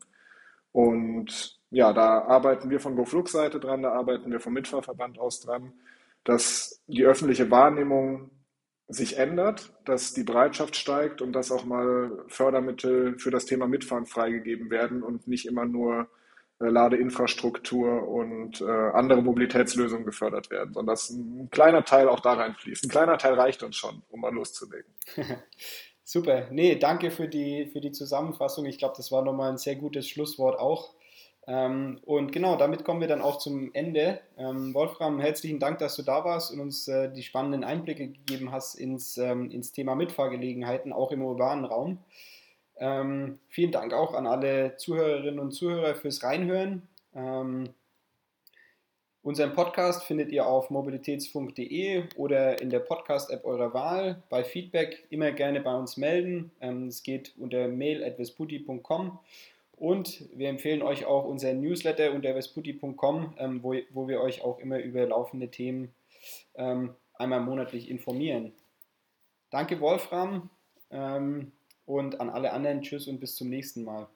Und 0.72 1.60
ja, 1.70 1.92
da 1.92 2.22
arbeiten 2.22 2.70
wir 2.70 2.80
von 2.80 2.96
GoFlux-Seite 2.96 3.60
dran, 3.60 3.82
da 3.82 3.92
arbeiten 3.92 4.32
wir 4.32 4.40
vom 4.40 4.54
Mitfahrverband 4.54 5.20
aus 5.20 5.42
dran 5.42 5.74
dass 6.26 6.84
die 6.88 7.06
öffentliche 7.06 7.50
Wahrnehmung 7.50 8.32
sich 8.88 9.18
ändert, 9.18 9.74
dass 9.86 10.14
die 10.14 10.24
Bereitschaft 10.24 10.76
steigt 10.76 11.22
und 11.22 11.34
dass 11.34 11.52
auch 11.52 11.66
mal 11.66 12.26
Fördermittel 12.28 13.18
für 13.18 13.32
das 13.32 13.46
Thema 13.46 13.68
Mitfahren 13.68 14.06
freigegeben 14.06 14.70
werden 14.70 15.02
und 15.02 15.28
nicht 15.28 15.48
immer 15.48 15.66
nur 15.66 16.08
äh, 16.60 16.66
Ladeinfrastruktur 16.68 18.08
und 18.08 18.62
äh, 18.62 18.66
andere 18.66 19.22
Mobilitätslösungen 19.22 20.06
gefördert 20.06 20.52
werden, 20.52 20.74
sondern 20.74 20.94
dass 20.94 21.10
ein 21.10 21.50
kleiner 21.50 21.84
Teil 21.84 22.08
auch 22.08 22.20
da 22.20 22.34
reinfließt. 22.34 22.86
Ein 22.86 22.90
kleiner 22.90 23.18
Teil 23.18 23.34
reicht 23.34 23.64
uns 23.64 23.76
schon, 23.76 24.04
um 24.10 24.22
mal 24.22 24.34
loszulegen. 24.34 24.94
Super. 26.04 26.48
Nee, 26.52 26.76
danke 26.76 27.10
für 27.10 27.28
die, 27.28 27.66
für 27.66 27.82
die 27.82 27.92
Zusammenfassung. 27.92 28.66
Ich 28.66 28.78
glaube, 28.78 28.94
das 28.96 29.12
war 29.12 29.24
nochmal 29.24 29.52
ein 29.52 29.58
sehr 29.58 29.76
gutes 29.76 30.08
Schlusswort 30.08 30.60
auch. 30.60 30.94
Ähm, 31.48 32.00
und 32.06 32.32
genau, 32.32 32.56
damit 32.56 32.84
kommen 32.84 33.02
wir 33.02 33.08
dann 33.08 33.22
auch 33.22 33.38
zum 33.38 33.74
Ende. 33.74 34.20
Ähm, 34.38 34.74
Wolfram, 34.74 35.20
herzlichen 35.20 35.60
Dank, 35.60 35.78
dass 35.78 35.96
du 35.96 36.02
da 36.02 36.26
warst 36.26 36.52
und 36.52 36.60
uns 36.60 36.88
äh, 36.88 37.12
die 37.12 37.22
spannenden 37.22 37.64
Einblicke 37.64 38.08
gegeben 38.08 38.52
hast 38.52 38.76
ins, 38.76 39.18
ähm, 39.18 39.52
ins 39.52 39.72
Thema 39.72 39.96
Mitfahrgelegenheiten, 39.96 40.92
auch 40.92 41.12
im 41.12 41.22
urbanen 41.22 41.66
Raum. 41.66 42.00
Ähm, 42.78 43.40
vielen 43.48 43.72
Dank 43.72 43.94
auch 43.94 44.14
an 44.14 44.26
alle 44.28 44.76
Zuhörerinnen 44.78 45.40
und 45.40 45.52
Zuhörer 45.52 45.96
fürs 45.96 46.24
Reinhören. 46.24 46.82
Ähm, 47.14 47.70
unseren 49.22 49.54
Podcast 49.54 50.04
findet 50.04 50.32
ihr 50.32 50.48
auf 50.48 50.72
mobilitätsfunk.de 50.72 52.06
oder 52.16 52.60
in 52.60 52.72
der 52.72 52.80
Podcast-App 52.80 53.46
eurer 53.46 53.74
Wahl. 53.74 54.24
Bei 54.30 54.44
Feedback 54.44 55.06
immer 55.10 55.32
gerne 55.32 55.62
bei 55.62 55.76
uns 55.76 55.96
melden. 55.96 56.52
Ähm, 56.60 56.88
es 56.88 57.04
geht 57.04 57.34
unter 57.38 57.68
mail.vesputi.com 57.68 59.20
und 59.78 60.26
wir 60.34 60.50
empfehlen 60.50 60.82
euch 60.82 61.06
auch 61.06 61.26
unseren 61.26 61.62
Newsletter 61.62 62.14
unter 62.14 62.34
vesputi.com, 62.34 63.36
ähm, 63.38 63.64
wo, 63.64 63.76
wo 63.92 64.08
wir 64.08 64.22
euch 64.22 64.44
auch 64.44 64.60
immer 64.60 64.80
über 64.80 65.06
laufende 65.06 65.50
Themen 65.50 65.94
ähm, 66.56 66.96
einmal 67.14 67.42
monatlich 67.42 67.90
informieren. 67.90 68.54
Danke 69.50 69.80
Wolfram 69.80 70.50
ähm, 70.92 71.52
und 71.86 72.20
an 72.20 72.30
alle 72.30 72.54
anderen 72.54 72.82
Tschüss 72.82 73.08
und 73.08 73.20
bis 73.20 73.36
zum 73.36 73.50
nächsten 73.50 73.84
Mal. 73.84 74.08